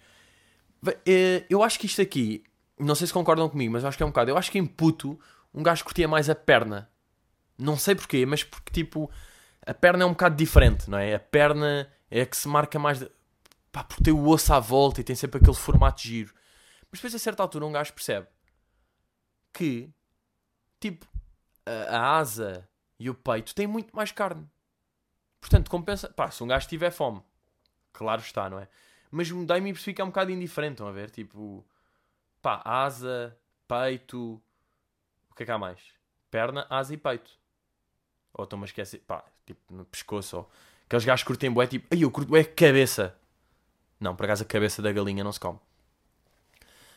Uh, 0.86 1.46
eu 1.50 1.62
acho 1.64 1.80
que 1.80 1.86
isto 1.86 2.02
aqui, 2.02 2.44
não 2.80 2.96
sei 2.96 3.08
se 3.08 3.14
concordam 3.14 3.50
comigo, 3.50 3.74
mas 3.74 3.84
acho 3.84 3.98
que 3.98 4.04
é 4.04 4.06
um 4.06 4.10
bocado. 4.10 4.32
Eu 4.32 4.38
acho 4.38 4.52
que 4.52 4.58
em 4.58 4.66
puto 4.66 5.20
um 5.54 5.62
gajo 5.62 5.84
curtia 5.84 6.08
mais 6.08 6.30
a 6.30 6.36
perna. 6.36 6.90
Não 7.58 7.78
sei 7.78 7.94
porquê, 7.96 8.26
mas 8.26 8.44
porque 8.44 8.72
tipo, 8.72 9.12
a 9.66 9.74
perna 9.74 10.04
é 10.04 10.06
um 10.06 10.12
bocado 10.12 10.36
diferente, 10.36 10.90
não 10.90 10.98
é? 10.98 11.16
A 11.16 11.20
perna 11.20 11.92
é 12.10 12.22
a 12.22 12.26
que 12.26 12.36
se 12.36 12.48
marca 12.48 12.80
mais. 12.80 13.00
De... 13.00 13.12
Pá, 13.72 13.84
porque 13.84 14.04
tem 14.04 14.14
o 14.14 14.28
osso 14.28 14.54
à 14.54 14.60
volta 14.60 15.02
e 15.02 15.04
tem 15.04 15.16
sempre 15.16 15.40
aquele 15.40 15.56
formato 15.56 16.02
de 16.02 16.10
giro. 16.10 16.34
Mas 16.92 17.00
depois 17.00 17.16
a 17.16 17.20
certa 17.20 17.42
altura 17.44 17.66
um 17.66 17.72
gajo 17.72 17.94
percebe 17.94 18.28
que, 19.54 19.90
tipo, 20.80 21.08
a, 21.66 21.98
a 21.98 22.18
asa 22.18 22.68
e 23.00 23.10
o 23.10 23.16
peito 23.16 23.56
têm 23.56 23.68
muito 23.68 23.96
mais 23.96 24.12
carne. 24.12 24.50
Portanto, 25.40 25.70
compensa. 25.70 26.10
Pá, 26.10 26.30
se 26.30 26.44
um 26.44 26.48
gajo 26.48 26.68
tiver 26.68 26.92
fome, 26.92 27.22
claro 27.94 28.22
está, 28.22 28.50
não 28.50 28.60
é? 28.60 28.68
Mas 29.10 29.30
dá-me 29.46 29.72
e 29.72 29.94
que 29.94 30.02
é 30.02 30.04
um 30.04 30.08
bocado 30.08 30.32
indiferente, 30.32 30.74
estão 30.74 30.88
a 30.88 30.92
ver? 30.92 31.10
Tipo, 31.10 31.66
pá, 32.42 32.62
asa, 32.64 33.38
peito. 33.68 34.42
O 35.30 35.36
que 35.36 35.44
é 35.44 35.46
que 35.46 35.52
há 35.52 35.58
mais? 35.58 35.82
Perna, 36.30 36.66
asa 36.70 36.94
e 36.94 36.98
peito. 36.98 37.32
Ou 38.34 38.46
estou-me 38.46 38.64
a 38.64 38.66
esquecer, 38.66 39.00
pá, 39.00 39.24
tipo, 39.54 39.74
no 39.74 39.86
pescoço. 39.86 40.46
Aqueles 40.86 41.06
gajos 41.06 41.24
curtem 41.24 41.52
bué, 41.52 41.68
tipo, 41.68 41.88
ai 41.92 42.04
eu 42.04 42.12
curto 42.12 42.30
bué 42.30 42.44
cabeça. 42.44 43.16
Não, 44.00 44.16
por 44.16 44.26
acaso 44.26 44.44
a 44.44 44.46
cabeça 44.46 44.82
da 44.82 44.92
galinha 44.92 45.24
não 45.24 45.32
se 45.32 45.40
come. 45.40 45.60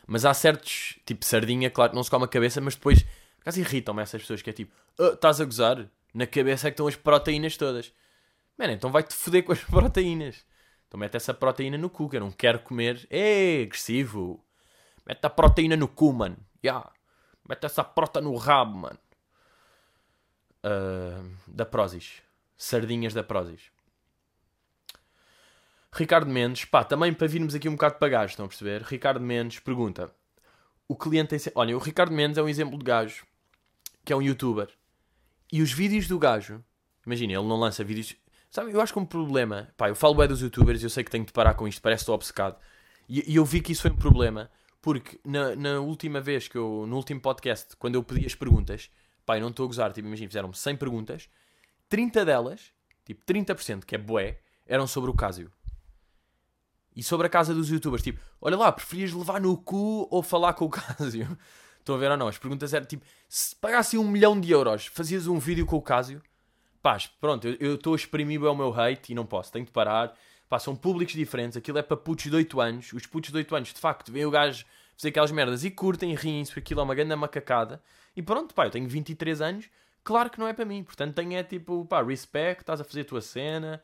Mas 0.07 0.25
há 0.25 0.33
certos, 0.33 0.99
tipo 1.05 1.25
sardinha, 1.25 1.69
claro 1.69 1.91
que 1.91 1.95
não 1.95 2.03
se 2.03 2.09
come 2.09 2.25
a 2.25 2.27
cabeça, 2.27 2.61
mas 2.61 2.75
depois, 2.75 3.03
por 3.03 3.41
acaso 3.41 3.59
irritam-me 3.59 4.01
essas 4.01 4.21
pessoas 4.21 4.41
que 4.41 4.49
é 4.49 4.53
tipo, 4.53 4.73
oh, 4.99 5.07
estás 5.07 5.41
a 5.41 5.45
gozar? 5.45 5.87
Na 6.13 6.25
cabeça 6.25 6.67
é 6.67 6.71
que 6.71 6.75
estão 6.75 6.87
as 6.87 6.95
proteínas 6.95 7.57
todas. 7.57 7.91
Mano, 8.57 8.73
então 8.73 8.91
vai-te 8.91 9.13
foder 9.13 9.43
com 9.43 9.51
as 9.51 9.61
proteínas. 9.65 10.45
Então 10.87 10.99
mete 10.99 11.15
essa 11.17 11.33
proteína 11.33 11.77
no 11.77 11.89
cu, 11.89 12.09
que 12.09 12.15
eu 12.15 12.21
não 12.21 12.31
quero 12.31 12.59
comer. 12.59 13.05
É 13.09 13.63
agressivo. 13.63 14.43
Mete 15.05 15.25
a 15.25 15.29
proteína 15.29 15.75
no 15.75 15.87
cu, 15.87 16.13
mano. 16.13 16.37
Yeah. 16.63 16.89
Mete 17.47 17.65
essa 17.65 17.83
prota 17.83 18.21
no 18.21 18.35
rabo, 18.35 18.77
mano. 18.77 18.99
Uh, 20.63 21.35
da 21.47 21.65
Prozis. 21.65 22.23
Sardinhas 22.57 23.13
da 23.13 23.23
Prozis. 23.23 23.71
Ricardo 25.93 26.29
Mendes, 26.29 26.65
pá, 26.65 26.83
também 26.83 27.13
para 27.13 27.27
virmos 27.27 27.55
aqui 27.55 27.69
um 27.69 27.73
bocado 27.73 27.95
para 27.95 28.09
gajo, 28.09 28.31
estão 28.31 28.45
a 28.45 28.49
perceber? 28.49 28.81
Ricardo 28.81 29.21
Mendes 29.21 29.59
pergunta: 29.59 30.13
O 30.87 30.95
cliente 30.95 31.37
tem. 31.37 31.53
Olha, 31.55 31.75
o 31.75 31.79
Ricardo 31.79 32.13
Mendes 32.13 32.37
é 32.37 32.43
um 32.43 32.49
exemplo 32.49 32.77
de 32.77 32.83
gajo 32.83 33.25
que 34.03 34.11
é 34.11 34.15
um 34.15 34.21
youtuber. 34.21 34.69
E 35.51 35.61
os 35.61 35.71
vídeos 35.71 36.07
do 36.07 36.19
gajo, 36.19 36.63
imagina, 37.05 37.33
ele 37.33 37.47
não 37.47 37.57
lança 37.57 37.83
vídeos 37.83 38.15
Sabe, 38.55 38.71
eu 38.71 38.79
acho 38.79 38.93
que 38.93 38.99
um 38.99 39.05
problema. 39.05 39.67
Pá, 39.75 39.89
eu 39.89 39.95
falo 39.95 40.15
bem 40.15 40.29
dos 40.29 40.39
youtubers 40.39 40.81
eu 40.81 40.89
sei 40.89 41.03
que 41.03 41.11
tenho 41.11 41.25
de 41.25 41.33
parar 41.33 41.55
com 41.55 41.67
isto, 41.67 41.81
parece 41.81 42.03
estou 42.03 42.15
obcecado. 42.15 42.57
E, 43.09 43.33
e, 43.33 43.35
eu 43.35 43.43
vi 43.43 43.59
que 43.59 43.73
isso 43.73 43.81
foi 43.81 43.91
um 43.91 43.97
problema, 43.97 44.49
porque 44.81 45.19
na, 45.25 45.57
na 45.57 45.79
última 45.81 46.21
vez 46.21 46.47
que 46.47 46.57
eu. 46.57 46.85
No 46.87 46.95
último 46.95 47.19
podcast, 47.19 47.75
quando 47.75 47.95
eu 47.95 48.03
pedi 48.03 48.25
as 48.25 48.33
perguntas, 48.33 48.89
pá, 49.25 49.35
eu 49.35 49.41
não 49.41 49.49
estou 49.49 49.65
a 49.65 49.67
gozar, 49.67 49.91
tipo, 49.91 50.07
imagina, 50.07 50.29
fizeram 50.29 50.53
100 50.53 50.77
perguntas, 50.77 51.29
30 51.95 52.25
delas, 52.25 52.73
tipo, 53.05 53.23
30%, 53.25 53.85
que 53.85 53.95
é 53.95 53.97
bué, 53.97 54.39
eram 54.67 54.85
sobre 54.85 55.09
o 55.09 55.13
Casio. 55.13 55.49
E 56.93 57.01
sobre 57.01 57.27
a 57.27 57.29
casa 57.29 57.53
dos 57.53 57.69
youtubers, 57.69 58.03
tipo, 58.03 58.19
olha 58.41 58.57
lá, 58.57 58.69
preferias 58.69 59.13
levar 59.13 59.39
no 59.39 59.57
cu 59.57 60.05
ou 60.11 60.21
falar 60.21 60.53
com 60.55 60.65
o 60.65 60.69
Casio? 60.69 61.37
Estão 61.79 61.95
a 61.95 61.97
ver 61.97 62.11
ou 62.11 62.17
não? 62.17 62.27
As 62.27 62.37
perguntas 62.37 62.73
eram 62.73 62.85
tipo, 62.85 63.05
se 63.29 63.55
pagasse 63.55 63.97
um 63.97 64.05
milhão 64.09 64.37
de 64.37 64.51
euros, 64.51 64.87
fazias 64.87 65.25
um 65.25 65.39
vídeo 65.39 65.65
com 65.65 65.77
o 65.77 65.81
Casio? 65.81 66.21
pá, 66.81 66.97
pronto, 67.19 67.47
eu 67.47 67.75
estou 67.75 67.93
a 67.93 67.95
exprimir 67.95 68.43
o 68.43 68.55
meu 68.55 68.71
hate 68.79 69.11
e 69.11 69.15
não 69.15 69.25
posso, 69.25 69.51
tenho 69.51 69.65
de 69.65 69.71
parar. 69.71 70.13
Pá, 70.49 70.59
são 70.59 70.75
públicos 70.75 71.15
diferentes, 71.15 71.57
aquilo 71.57 71.77
é 71.77 71.81
para 71.81 71.95
putos 71.95 72.25
de 72.25 72.35
8 72.35 72.59
anos. 72.59 72.93
Os 72.93 73.07
putos 73.07 73.31
de 73.31 73.37
8 73.37 73.55
anos, 73.55 73.73
de 73.73 73.79
facto, 73.79 74.11
veem 74.11 74.25
o 74.25 74.29
gajo 74.29 74.65
fazer 74.97 75.09
aquelas 75.09 75.31
merdas 75.31 75.63
e 75.63 75.71
curtem 75.71 76.13
riem-se, 76.13 76.59
aquilo 76.59 76.81
é 76.81 76.83
uma 76.83 76.93
grande 76.93 77.15
macacada. 77.15 77.81
E 78.15 78.21
pronto, 78.21 78.53
pá, 78.53 78.67
eu 78.67 78.69
tenho 78.69 78.87
23 78.87 79.41
anos, 79.41 79.69
claro 80.05 80.29
que 80.29 80.39
não 80.39 80.47
é 80.47 80.53
para 80.53 80.63
mim. 80.63 80.81
Portanto, 80.83 81.13
tenho 81.15 81.33
é 81.33 81.43
tipo, 81.43 81.83
pá, 81.85 82.01
respect, 82.01 82.61
estás 82.61 82.79
a 82.79 82.85
fazer 82.85 83.01
a 83.01 83.05
tua 83.05 83.21
cena, 83.21 83.83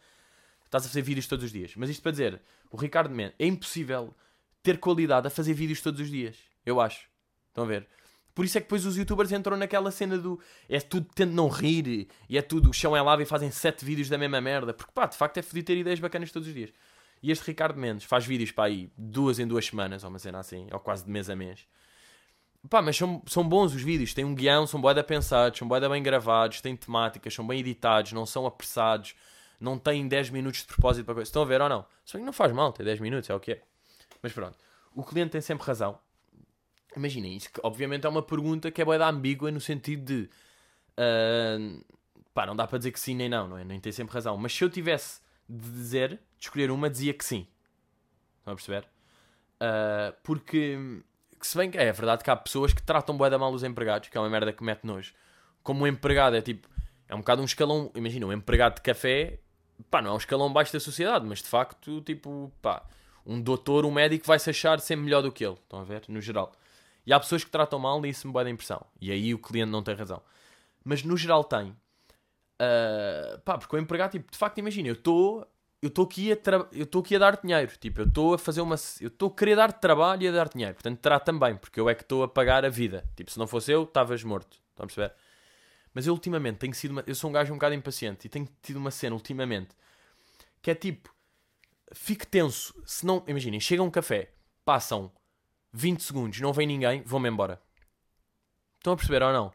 estás 0.63 0.85
a 0.85 0.87
fazer 0.87 1.01
vídeos 1.01 1.27
todos 1.27 1.43
os 1.43 1.51
dias. 1.51 1.73
Mas 1.75 1.89
isto 1.89 2.01
para 2.01 2.11
dizer, 2.11 2.41
o 2.69 2.77
Ricardo 2.77 3.13
Mendes, 3.13 3.35
é 3.37 3.45
impossível 3.45 4.15
ter 4.63 4.79
qualidade 4.79 5.27
a 5.27 5.29
fazer 5.29 5.53
vídeos 5.53 5.81
todos 5.81 5.99
os 5.99 6.09
dias, 6.09 6.37
eu 6.65 6.79
acho. 6.79 7.09
Estão 7.49 7.65
a 7.65 7.67
ver? 7.67 7.87
Por 8.33 8.45
isso 8.45 8.57
é 8.57 8.61
que 8.61 8.65
depois 8.65 8.85
os 8.85 8.95
youtubers 8.95 9.31
entram 9.31 9.57
naquela 9.57 9.91
cena 9.91 10.17
do 10.17 10.39
é 10.69 10.79
tudo 10.79 11.05
tendo 11.13 11.33
não 11.33 11.49
rir 11.49 12.07
e 12.29 12.37
é 12.37 12.41
tudo 12.41 12.69
o 12.69 12.73
chão 12.73 12.95
é 12.95 13.01
lava 13.01 13.21
e 13.21 13.25
fazem 13.25 13.51
sete 13.51 13.83
vídeos 13.83 14.07
da 14.07 14.17
mesma 14.17 14.39
merda. 14.39 14.73
Porque 14.73 14.93
pá, 14.93 15.05
de 15.05 15.17
facto 15.17 15.37
é 15.37 15.41
fodido 15.41 15.65
ter 15.65 15.77
ideias 15.77 15.99
bacanas 15.99 16.31
todos 16.31 16.47
os 16.47 16.53
dias. 16.53 16.71
E 17.21 17.29
este 17.29 17.45
Ricardo 17.45 17.77
Mendes 17.77 18.05
faz 18.05 18.25
vídeos 18.25 18.51
para 18.51 18.65
aí 18.65 18.89
duas 18.97 19.37
em 19.37 19.45
duas 19.45 19.65
semanas, 19.65 20.03
ou 20.03 20.09
uma 20.09 20.17
cena 20.17 20.39
assim, 20.39 20.67
ou 20.71 20.79
quase 20.79 21.03
de 21.03 21.11
mês 21.11 21.29
a 21.29 21.35
mês. 21.35 21.67
Pá, 22.69 22.81
mas 22.81 22.95
são, 22.95 23.21
são 23.25 23.47
bons 23.47 23.73
os 23.73 23.81
vídeos, 23.81 24.13
têm 24.13 24.23
um 24.23 24.35
guião, 24.35 24.67
são 24.67 24.79
boeda 24.79 25.03
pensados, 25.03 25.57
são 25.57 25.67
boeda 25.67 25.89
bem 25.89 26.01
gravados, 26.01 26.61
têm 26.61 26.75
temáticas, 26.75 27.33
são 27.33 27.45
bem 27.45 27.59
editados, 27.59 28.13
não 28.13 28.25
são 28.25 28.45
apressados, 28.45 29.15
não 29.59 29.79
têm 29.79 30.07
10 30.07 30.29
minutos 30.29 30.61
de 30.61 30.67
propósito 30.67 31.05
para 31.05 31.15
coisa. 31.15 31.27
Estão 31.27 31.41
a 31.41 31.45
ver 31.45 31.59
ou 31.61 31.67
não? 31.67 31.85
Só 32.05 32.17
que 32.17 32.23
não 32.23 32.31
faz 32.31 32.51
mal 32.51 32.71
ter 32.71 32.83
10 32.83 32.99
minutos, 32.99 33.29
é 33.29 33.33
o 33.33 33.39
que 33.39 33.53
é. 33.53 33.61
Mas 34.21 34.31
pronto, 34.31 34.57
o 34.93 35.03
cliente 35.03 35.31
tem 35.31 35.41
sempre 35.41 35.65
razão. 35.65 35.97
Imaginem, 36.95 37.35
isso 37.35 37.51
que 37.51 37.59
obviamente 37.63 38.05
é 38.05 38.09
uma 38.09 38.21
pergunta 38.21 38.69
que 38.69 38.81
é 38.81 38.85
boeda 38.85 39.07
ambígua 39.07 39.49
no 39.49 39.61
sentido 39.61 40.05
de. 40.05 40.29
Uh, 40.91 41.83
pá, 42.33 42.45
não 42.45 42.55
dá 42.55 42.67
para 42.67 42.77
dizer 42.77 42.91
que 42.91 42.99
sim 42.99 43.15
nem 43.15 43.29
não, 43.29 43.47
não 43.47 43.57
é? 43.57 43.63
Nem 43.63 43.79
tem 43.79 43.91
sempre 43.91 44.13
razão. 44.13 44.37
Mas 44.37 44.53
se 44.53 44.63
eu 44.63 44.69
tivesse 44.69 45.21
de 45.47 45.69
dizer, 45.69 46.09
de 46.09 46.45
escolher 46.45 46.69
uma, 46.69 46.89
dizia 46.89 47.13
que 47.13 47.25
sim. 47.25 47.47
Estão 48.39 48.53
a 48.53 48.55
perceber? 48.55 48.87
Uh, 49.61 50.15
porque 50.23 51.01
que 51.41 51.47
se 51.47 51.57
bem 51.57 51.69
que 51.69 51.77
é 51.77 51.91
verdade 51.91 52.23
que 52.23 52.29
há 52.29 52.35
pessoas 52.35 52.71
que 52.73 52.81
tratam 52.83 53.17
bué 53.17 53.29
da 53.29 53.37
mal 53.37 53.51
os 53.51 53.63
empregados, 53.63 54.07
que 54.09 54.17
é 54.17 54.21
uma 54.21 54.29
merda 54.29 54.53
que 54.53 54.63
mete 54.63 54.85
nojo. 54.85 55.13
Como 55.63 55.83
um 55.83 55.87
empregado 55.87 56.35
é 56.35 56.41
tipo, 56.41 56.69
é 57.09 57.15
um 57.15 57.17
bocado 57.17 57.41
um 57.41 57.45
escalão, 57.45 57.91
imagina, 57.95 58.25
um 58.25 58.33
empregado 58.33 58.75
de 58.75 58.81
café, 58.81 59.39
pá, 59.89 60.01
não 60.01 60.11
é 60.11 60.13
um 60.13 60.17
escalão 60.17 60.53
baixo 60.53 60.71
da 60.71 60.79
sociedade, 60.79 61.25
mas 61.25 61.39
de 61.39 61.47
facto, 61.47 62.01
tipo, 62.01 62.51
pá, 62.61 62.83
um 63.25 63.41
doutor, 63.41 63.85
um 63.85 63.91
médico 63.91 64.25
vai 64.25 64.39
se 64.39 64.49
achar 64.49 64.79
sempre 64.79 65.05
melhor 65.05 65.21
do 65.21 65.31
que 65.31 65.43
ele, 65.43 65.55
estão 65.55 65.79
a 65.79 65.83
ver, 65.83 66.03
no 66.07 66.21
geral. 66.21 66.51
E 67.05 67.11
há 67.11 67.19
pessoas 67.19 67.43
que 67.43 67.49
tratam 67.49 67.79
mal 67.79 68.05
e 68.05 68.09
isso 68.09 68.27
me 68.27 68.33
bué 68.33 68.43
da 68.43 68.49
impressão. 68.49 68.85
E 68.99 69.11
aí 69.11 69.33
o 69.33 69.39
cliente 69.39 69.71
não 69.71 69.81
tem 69.81 69.95
razão. 69.95 70.21
Mas 70.83 71.03
no 71.03 71.17
geral 71.17 71.43
tem. 71.43 71.69
Uh, 71.69 73.39
pá, 73.43 73.57
porque 73.57 73.75
o 73.75 73.79
empregado, 73.79 74.11
tipo, 74.11 74.31
de 74.31 74.37
facto, 74.37 74.59
imagina, 74.59 74.87
eu 74.87 74.93
estou 74.93 75.47
eu 75.81 75.87
estou 75.87 76.05
aqui, 76.05 76.31
a 76.31 76.37
eu 76.71 76.83
estou 76.83 77.01
aqui 77.01 77.15
a 77.15 77.19
dar 77.19 77.41
dinheiro. 77.41 77.71
Tipo, 77.77 78.01
eu 78.01 78.07
estou 78.07 78.35
a 78.35 78.37
fazer 78.37 78.61
uma. 78.61 78.75
Eu 78.99 79.07
estou 79.07 79.29
a 79.29 79.35
querer 79.35 79.55
dar 79.55 79.73
trabalho 79.73 80.21
e 80.21 80.27
a 80.27 80.31
dar 80.31 80.47
dinheiro. 80.47 80.75
Portanto, 80.75 80.99
terá 80.99 81.19
também, 81.19 81.55
porque 81.55 81.79
eu 81.79 81.89
é 81.89 81.95
que 81.95 82.03
estou 82.03 82.21
a 82.23 82.27
pagar 82.27 82.63
a 82.63 82.69
vida. 82.69 83.03
Tipo, 83.15 83.31
se 83.31 83.39
não 83.39 83.47
fosse 83.47 83.71
eu, 83.71 83.83
estavas 83.83 84.23
morto. 84.23 84.59
Estão 84.69 84.83
a 84.83 84.87
perceber? 84.87 85.13
Mas 85.93 86.05
eu 86.05 86.13
ultimamente 86.13 86.57
tenho 86.57 86.73
sido. 86.75 86.91
Uma... 86.91 87.03
Eu 87.07 87.15
sou 87.15 87.29
um 87.29 87.33
gajo 87.33 87.51
um 87.51 87.55
bocado 87.55 87.73
impaciente 87.73 88.27
e 88.27 88.29
tenho 88.29 88.47
tido 88.61 88.77
uma 88.77 88.91
cena 88.91 89.15
ultimamente 89.15 89.75
que 90.61 90.69
é 90.69 90.75
tipo. 90.75 91.13
Fico 91.93 92.27
tenso. 92.27 92.73
Se 92.85 93.05
não. 93.05 93.23
Imaginem, 93.27 93.59
chega 93.59 93.81
um 93.81 93.89
café, 93.89 94.31
passam 94.63 95.11
20 95.73 96.03
segundos, 96.03 96.39
não 96.41 96.53
vem 96.53 96.67
ninguém, 96.67 97.01
vou-me 97.01 97.27
embora. 97.27 97.59
Estão 98.77 98.93
a 98.93 98.95
perceber 98.95 99.23
ou 99.23 99.33
não? 99.33 99.51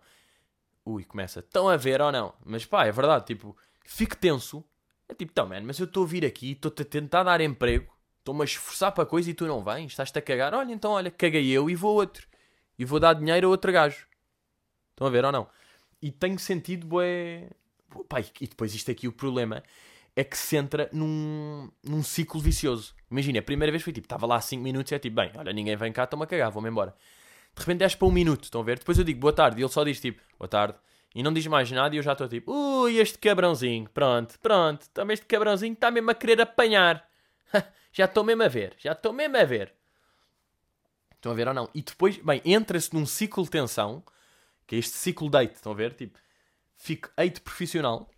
Ui, 0.85 1.05
começa. 1.05 1.39
Estão 1.41 1.69
a 1.69 1.77
ver 1.77 2.01
ou 2.01 2.11
não? 2.11 2.35
Mas 2.45 2.67
pá, 2.67 2.85
é 2.85 2.93
verdade. 2.93 3.27
Tipo, 3.27 3.57
fico 3.85 4.17
tenso 4.17 4.65
é 5.09 5.15
tipo, 5.15 5.33
então, 5.33 5.49
mano, 5.49 5.67
mas 5.67 5.79
eu 5.79 5.87
estou 5.87 6.05
a 6.05 6.07
vir 6.07 6.25
aqui, 6.25 6.53
estou-te 6.53 6.83
a 6.83 6.85
tentar 6.85 7.23
dar 7.23 7.41
emprego, 7.41 7.93
estou-me 8.19 8.43
a 8.43 8.45
esforçar 8.45 8.93
para 8.93 9.07
coisa 9.07 9.31
e 9.31 9.35
tu 9.35 9.47
não 9.47 9.63
vens, 9.63 9.93
estás-te 9.93 10.19
a 10.19 10.23
cagar. 10.23 10.55
Olha, 10.55 10.73
então, 10.73 10.93
olha, 10.93 11.11
caguei 11.11 11.49
eu 11.51 11.71
e 11.71 11.75
vou 11.75 11.95
outro. 11.95 12.27
E 12.79 12.85
vou 12.85 13.01
dar 13.01 13.15
dinheiro 13.15 13.47
a 13.47 13.51
outro 13.51 13.73
gajo. 13.73 14.07
Estão 14.91 15.07
a 15.07 15.11
ver 15.11 15.25
ou 15.25 15.33
não? 15.33 15.49
E 16.03 16.11
tenho 16.11 16.39
sentido, 16.39 16.87
bué... 16.87 17.51
Pá, 18.09 18.21
e 18.21 18.47
depois 18.47 18.75
isto 18.75 18.91
aqui, 18.91 19.09
o 19.09 19.13
problema 19.13 19.63
é 20.15 20.25
que 20.25 20.37
se 20.37 20.57
entra 20.57 20.89
num, 20.93 21.71
num 21.83 22.03
ciclo 22.03 22.41
vicioso. 22.41 22.95
Imagina, 23.11 23.39
a 23.39 23.43
primeira 23.43 23.71
vez 23.71 23.83
foi 23.83 23.93
tipo, 23.93 24.07
estava 24.07 24.27
lá 24.27 24.41
5 24.41 24.63
minutos 24.63 24.91
e 24.91 24.95
é 24.95 24.99
tipo, 24.99 25.17
bem, 25.17 25.31
olha, 25.37 25.53
ninguém 25.53 25.77
vem 25.77 25.93
cá, 25.93 26.05
estou-me 26.05 26.25
a 26.25 26.27
cagar, 26.27 26.51
vou-me 26.51 26.69
embora. 26.69 26.95
De 27.55 27.61
repente 27.61 27.79
desce 27.79 27.97
para 27.97 28.09
um 28.09 28.11
minuto, 28.11 28.45
estão 28.45 28.61
a 28.61 28.65
ver? 28.65 28.79
Depois 28.79 28.99
eu 28.99 29.05
digo, 29.05 29.21
boa 29.21 29.33
tarde, 29.33 29.61
e 29.61 29.63
ele 29.63 29.73
só 29.73 29.85
diz 29.85 30.01
tipo, 30.01 30.21
boa 30.39 30.49
tarde. 30.49 30.77
E 31.17 31.23
não 31.23 31.33
diz 31.33 31.47
mais 31.47 31.71
nada 31.71 31.95
e 31.95 31.99
eu 31.99 32.03
já 32.03 32.13
estou 32.13 32.29
tipo, 32.29 32.53
ui, 32.53 32.99
este 32.99 33.17
cabrãozinho, 33.17 33.89
pronto, 33.89 34.39
pronto, 34.39 34.87
também 34.91 35.15
este 35.15 35.25
cabrãozinho 35.25 35.73
está 35.73 35.91
mesmo 35.91 36.11
a 36.11 36.15
querer 36.15 36.39
apanhar. 36.43 37.09
já 37.91 38.05
estou 38.05 38.23
mesmo 38.23 38.43
a 38.43 38.49
ver, 38.49 38.75
já 38.79 38.93
estou 38.93 39.15
mesmo 39.15 39.35
a 39.35 39.45
ver. 39.45 39.73
Estão 41.15 41.33
a 41.33 41.35
ver 41.35 41.49
ou 41.49 41.55
não? 41.55 41.71
E 41.75 41.81
depois, 41.81 42.19
bem, 42.19 42.43
entra-se 42.45 42.93
num 42.93 43.07
ciclo 43.07 43.45
de 43.45 43.51
tensão, 43.51 44.05
que 44.67 44.77
é 44.77 44.79
este 44.79 44.93
ciclo 44.93 45.31
de 45.31 45.39
hate, 45.39 45.55
estão 45.55 45.73
a 45.73 45.75
ver? 45.75 45.95
Tipo, 45.95 46.19
fico 46.77 47.09
hate 47.17 47.41
profissional, 47.41 48.11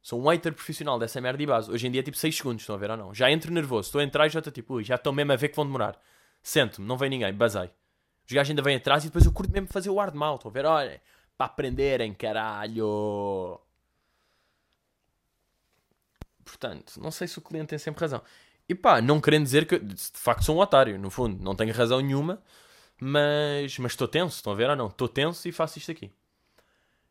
sou 0.00 0.22
um 0.22 0.28
hater 0.28 0.54
profissional 0.54 1.00
dessa 1.00 1.20
merda 1.20 1.42
e 1.42 1.46
base. 1.46 1.68
Hoje 1.68 1.88
em 1.88 1.90
dia 1.90 2.00
é 2.00 2.04
tipo 2.04 2.16
6 2.16 2.36
segundos, 2.36 2.62
estão 2.62 2.76
a 2.76 2.78
ver 2.78 2.92
ou 2.92 2.96
não? 2.96 3.12
Já 3.12 3.28
entro 3.28 3.52
nervoso, 3.52 3.88
estou 3.88 4.00
a 4.00 4.04
entrar 4.04 4.28
e 4.28 4.30
já 4.30 4.38
estou 4.38 4.52
tipo, 4.52 4.74
ui, 4.74 4.84
já 4.84 4.94
estou 4.94 5.12
mesmo 5.12 5.32
a 5.32 5.36
ver 5.36 5.48
que 5.48 5.56
vão 5.56 5.66
demorar. 5.66 6.00
Sento-me, 6.44 6.86
não 6.86 6.96
vem 6.96 7.10
ninguém, 7.10 7.34
basei. 7.34 7.70
Os 8.24 8.32
gajos 8.32 8.50
ainda 8.50 8.62
vêm 8.62 8.76
atrás 8.76 9.02
e 9.02 9.08
depois 9.08 9.26
eu 9.26 9.32
curto 9.32 9.52
mesmo 9.52 9.66
fazer 9.66 9.90
o 9.90 9.98
ar 9.98 10.12
de 10.12 10.16
mal, 10.16 10.36
estão 10.36 10.48
a 10.48 10.54
ver? 10.54 10.64
Olha, 10.64 11.02
para 11.40 11.46
aprenderem, 11.46 12.12
caralho. 12.12 13.58
Portanto, 16.44 17.00
não 17.00 17.10
sei 17.10 17.26
se 17.26 17.38
o 17.38 17.40
cliente 17.40 17.68
tem 17.68 17.78
sempre 17.78 18.02
razão. 18.02 18.20
E 18.68 18.74
pá, 18.74 19.00
não 19.00 19.18
querendo 19.22 19.44
dizer 19.44 19.66
que 19.66 19.78
de 19.78 20.10
facto 20.12 20.44
sou 20.44 20.56
um 20.56 20.60
otário, 20.60 20.98
no 20.98 21.08
fundo, 21.08 21.42
não 21.42 21.54
tenho 21.54 21.72
razão 21.72 21.98
nenhuma, 22.00 22.42
mas 23.00 23.78
estou 23.78 24.06
tenso, 24.06 24.36
estão 24.36 24.52
a 24.52 24.56
ver 24.56 24.68
ou 24.68 24.76
não? 24.76 24.88
Estou 24.88 25.08
tenso 25.08 25.48
e 25.48 25.52
faço 25.52 25.78
isto 25.78 25.90
aqui. 25.90 26.12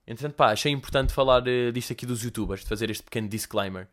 Entretanto, 0.06 0.36
pá, 0.36 0.52
achei 0.52 0.72
importante 0.72 1.12
falar 1.12 1.42
uh, 1.42 1.72
disto 1.72 1.92
aqui 1.94 2.06
dos 2.06 2.24
youtubers, 2.24 2.62
de 2.62 2.68
fazer 2.68 2.92
este 2.92 3.02
pequeno 3.04 3.28
disclaimer. 3.28 3.88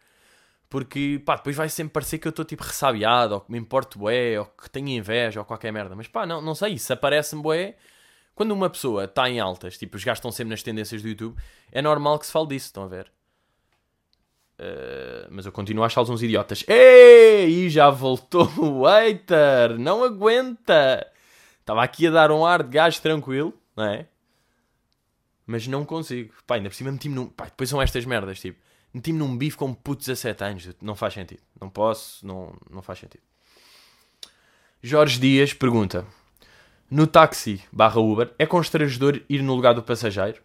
Porque, 0.69 1.23
pá, 1.25 1.37
depois 1.37 1.57
vai 1.57 1.71
sempre 1.71 1.95
parecer 1.95 2.19
que 2.19 2.29
eu 2.29 2.31
estou 2.31 2.45
tipo 2.45 2.63
ressabiado, 2.63 3.35
ou 3.35 3.41
que 3.41 3.51
me 3.51 3.59
importo 3.59 3.99
bué, 3.99 4.39
ou 4.39 4.45
que 4.45 4.69
tenho 4.69 4.89
inveja, 4.89 5.41
ou 5.41 5.47
qualquer 5.47 5.73
merda. 5.73 5.97
Mas 5.97 6.09
pá, 6.09 6.27
não, 6.27 6.43
não 6.43 6.55
sei, 6.55 6.75
isso 6.75 6.93
aparece-me 6.93 7.43
bué 7.43 7.77
quando 8.37 8.53
uma 8.53 8.69
pessoa 8.69 9.05
está 9.05 9.31
em 9.31 9.41
altas, 9.41 9.79
tipo, 9.79 9.97
os 9.97 10.05
gajos 10.05 10.19
estão 10.19 10.31
sempre 10.31 10.51
nas 10.51 10.63
tendências 10.63 11.01
do 11.01 11.09
YouTube, 11.09 11.35
é 11.73 11.81
normal 11.81 12.19
que 12.19 12.27
se 12.27 12.33
fale 12.33 12.49
disso, 12.49 12.67
estão 12.67 12.85
a 12.85 12.87
ver? 12.87 13.11
Uh, 14.61 15.27
mas 15.31 15.47
eu 15.47 15.53
continuo 15.53 15.83
a 15.83 15.87
achá-los 15.87 16.11
uns 16.11 16.23
idiotas. 16.23 16.63
Ei, 16.69 17.71
já 17.71 17.89
voltou 17.89 18.47
o 18.59 18.85
hater, 18.85 19.79
não 19.79 20.05
aguenta. 20.05 21.11
Estava 21.61 21.83
aqui 21.83 22.09
a 22.09 22.11
dar 22.11 22.31
um 22.31 22.45
ar 22.45 22.63
de 22.63 22.69
gajo 22.69 23.01
tranquilo, 23.01 23.55
não 23.75 23.85
é? 23.85 24.07
Mas 25.47 25.67
não 25.67 25.87
consigo. 25.87 26.35
Pá, 26.47 26.57
ainda 26.57 26.69
por 26.69 26.75
cima 26.75 26.93
meti-me 26.93 27.15
num... 27.15 27.29
Pá, 27.29 27.47
depois 27.47 27.71
são 27.71 27.81
estas 27.81 28.05
merdas, 28.05 28.39
tipo... 28.39 28.61
Meti-me 28.93 29.19
num 29.19 29.37
bife 29.37 29.57
com 29.57 29.73
putos 29.73 30.07
17 30.07 30.45
anos. 30.45 30.69
Não 30.83 30.95
faz 30.95 31.15
sentido. 31.15 31.41
Não 31.59 31.71
posso, 31.71 32.27
não, 32.27 32.55
não 32.71 32.83
faz 32.83 32.99
sentido. 32.99 33.23
Jorge 34.83 35.19
Dias 35.19 35.55
pergunta 35.55 36.07
no 36.91 37.07
táxi 37.07 37.63
barra 37.73 38.01
Uber, 38.01 38.33
é 38.39 38.47
constrangedor 38.47 39.21
ir 39.29 39.43
no 39.43 39.55
lugar 39.55 39.75
do 39.75 39.83
passageiro? 39.83 40.43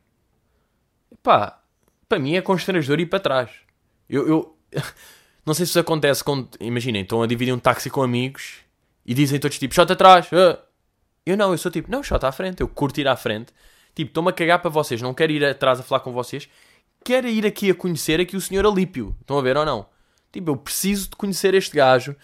Pá, 1.22 1.62
para 2.10 2.20
mim 2.20 2.36
é 2.36 2.42
constrangedor 2.42 3.00
ir 3.00 3.06
para 3.06 3.20
trás. 3.20 3.52
Eu, 4.10 4.28
eu 4.28 4.58
não 5.46 5.54
sei 5.54 5.66
se 5.66 5.72
isso 5.72 5.80
acontece 5.80 6.24
quando, 6.24 6.50
imaginem, 6.60 7.04
estão 7.04 7.22
a 7.22 7.28
dividir 7.28 7.54
um 7.54 7.60
táxi 7.60 7.90
com 7.90 8.02
amigos 8.02 8.60
e 9.06 9.14
dizem 9.14 9.40
todos 9.40 9.60
tipo, 9.60 9.74
shot 9.74 9.92
atrás. 9.92 10.30
Eu 11.26 11.38
não, 11.38 11.52
eu 11.52 11.58
sou 11.58 11.72
tipo, 11.72 11.92
não, 11.92 12.02
shot 12.02 12.26
à 12.26 12.32
frente, 12.32 12.62
eu 12.62 12.68
curto 12.68 13.00
ir 13.00 13.08
à 13.08 13.16
frente. 13.16 13.54
Tipo, 13.94 14.10
estou-me 14.10 14.30
a 14.30 14.34
cagar 14.34 14.60
para 14.62 14.70
vocês, 14.70 15.02
não 15.02 15.14
quero 15.14 15.32
ir 15.32 15.44
atrás 15.46 15.80
a 15.80 15.84
falar 15.84 16.00
com 16.00 16.12
vocês, 16.12 16.50
quero 17.04 17.28
ir 17.28 17.46
aqui 17.46 17.70
a 17.70 17.76
conhecer 17.76 18.20
aqui 18.20 18.36
o 18.36 18.42
senhor 18.42 18.66
Alípio. 18.66 19.16
Estão 19.22 19.38
a 19.38 19.42
ver 19.42 19.58
ou 19.58 19.66
não? 19.66 19.86
Tipo, 20.32 20.52
eu 20.52 20.58
preciso 20.58 21.10
de 21.10 21.16
conhecer 21.16 21.54
este 21.54 21.76
gajo 21.76 22.16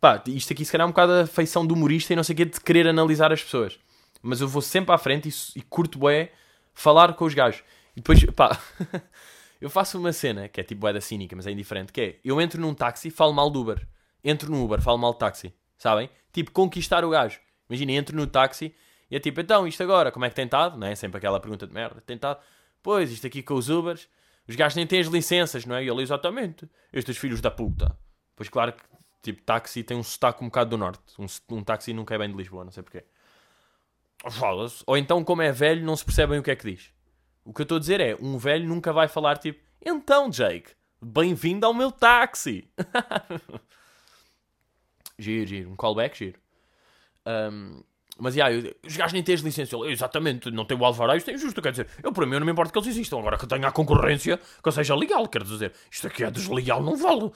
pá, 0.00 0.22
isto 0.26 0.52
aqui 0.52 0.64
se 0.64 0.72
calhar 0.72 0.84
é 0.84 0.88
um 0.88 0.92
bocado 0.92 1.12
a 1.12 1.26
feição 1.26 1.66
do 1.66 1.74
humorista 1.74 2.12
e 2.12 2.16
não 2.16 2.24
sei 2.24 2.34
o 2.34 2.36
quê 2.36 2.44
de 2.44 2.60
querer 2.60 2.86
analisar 2.88 3.32
as 3.32 3.42
pessoas. 3.42 3.78
Mas 4.22 4.40
eu 4.40 4.48
vou 4.48 4.62
sempre 4.62 4.94
à 4.94 4.98
frente 4.98 5.28
e, 5.28 5.58
e 5.58 5.62
curto 5.62 5.98
bué 5.98 6.32
falar 6.74 7.14
com 7.14 7.24
os 7.24 7.34
gajos. 7.34 7.62
E 7.96 8.00
depois, 8.00 8.24
pá, 8.32 8.58
eu 9.60 9.70
faço 9.70 9.98
uma 9.98 10.12
cena 10.12 10.48
que 10.48 10.60
é 10.60 10.64
tipo 10.64 10.82
bué 10.82 10.92
da 10.92 11.00
cínica, 11.00 11.34
mas 11.34 11.46
é 11.46 11.50
indiferente, 11.50 11.92
que 11.92 12.00
é, 12.00 12.16
eu 12.24 12.40
entro 12.40 12.60
num 12.60 12.74
táxi 12.74 13.10
falo 13.10 13.32
mal 13.32 13.50
do 13.50 13.60
Uber. 13.60 13.86
Entro 14.24 14.50
no 14.50 14.64
Uber, 14.64 14.80
falo 14.80 14.98
mal 14.98 15.12
do 15.12 15.18
táxi. 15.18 15.52
Sabem? 15.78 16.10
Tipo, 16.32 16.50
conquistar 16.50 17.04
o 17.04 17.10
gajo. 17.10 17.38
Imagina, 17.68 17.92
entro 17.92 18.16
no 18.16 18.26
táxi 18.26 18.74
e 19.10 19.16
é 19.16 19.20
tipo, 19.20 19.40
então, 19.40 19.66
isto 19.66 19.82
agora, 19.82 20.10
como 20.10 20.24
é 20.24 20.28
que 20.28 20.34
tem 20.34 20.44
estado? 20.44 20.76
Não 20.76 20.86
é? 20.86 20.94
Sempre 20.94 21.18
aquela 21.18 21.38
pergunta 21.38 21.66
de 21.66 21.72
merda. 21.72 22.00
Tem 22.00 22.16
estado? 22.16 22.40
Pois, 22.82 23.10
isto 23.10 23.26
aqui 23.26 23.42
com 23.42 23.54
os 23.54 23.68
Ubers, 23.68 24.08
os 24.48 24.56
gajos 24.56 24.76
nem 24.76 24.86
têm 24.86 25.00
as 25.00 25.06
licenças, 25.06 25.64
não 25.64 25.76
é? 25.76 25.84
E 25.84 25.88
ele, 25.88 26.02
exatamente, 26.02 26.68
estes 26.92 27.16
filhos 27.16 27.40
da 27.40 27.50
puta. 27.50 27.96
Pois 28.34 28.48
claro 28.48 28.72
que 28.72 28.82
Tipo, 29.26 29.42
táxi 29.42 29.82
tem 29.82 29.96
um 29.96 30.04
sotaque 30.04 30.44
um 30.44 30.46
bocado 30.46 30.70
do 30.70 30.78
norte. 30.78 31.00
Um, 31.18 31.56
um 31.56 31.64
táxi 31.64 31.92
nunca 31.92 32.14
é 32.14 32.18
bem 32.18 32.30
de 32.30 32.36
Lisboa, 32.36 32.64
não 32.64 32.70
sei 32.70 32.80
porquê. 32.80 33.02
Ou 34.86 34.96
então, 34.96 35.24
como 35.24 35.42
é 35.42 35.50
velho, 35.50 35.84
não 35.84 35.96
se 35.96 36.04
percebem 36.04 36.38
o 36.38 36.44
que 36.44 36.50
é 36.52 36.54
que 36.54 36.70
diz. 36.70 36.92
O 37.44 37.52
que 37.52 37.60
eu 37.60 37.64
estou 37.64 37.76
a 37.76 37.80
dizer 37.80 38.00
é, 38.00 38.16
um 38.20 38.38
velho 38.38 38.68
nunca 38.68 38.92
vai 38.92 39.08
falar 39.08 39.36
tipo, 39.38 39.60
então, 39.84 40.30
Jake, 40.30 40.70
bem-vindo 41.02 41.66
ao 41.66 41.74
meu 41.74 41.90
táxi. 41.90 42.70
giro, 45.18 45.46
giro. 45.46 45.70
Um 45.72 45.76
callback, 45.76 46.16
giro. 46.16 46.38
Um, 47.26 47.82
mas, 48.16 48.36
yeah, 48.36 48.54
eu, 48.54 48.76
os 48.86 48.96
gajos 48.96 49.12
nem 49.12 49.24
têm 49.24 49.34
as 49.34 49.40
licenças. 49.40 49.80
exatamente, 49.86 50.52
não 50.52 50.64
tem 50.64 50.78
o 50.78 50.84
alvará, 50.84 51.16
isto 51.16 51.32
é 51.32 51.34
injusto. 51.34 51.60
Quer 51.60 51.72
dizer, 51.72 51.88
eu, 52.00 52.12
para 52.12 52.26
mim, 52.26 52.38
não 52.38 52.46
me 52.46 52.52
importa 52.52 52.70
que 52.70 52.78
eles 52.78 52.90
existam. 52.90 53.18
Agora 53.18 53.36
que 53.36 53.46
tenha 53.48 53.66
a 53.66 53.72
concorrência, 53.72 54.38
que 54.38 54.68
eu 54.68 54.70
seja 54.70 54.94
legal. 54.94 55.26
Quer 55.26 55.42
dizer, 55.42 55.72
isto 55.90 56.06
aqui 56.06 56.22
é 56.22 56.30
desleal, 56.30 56.80
não 56.80 56.96
vale. 56.96 57.32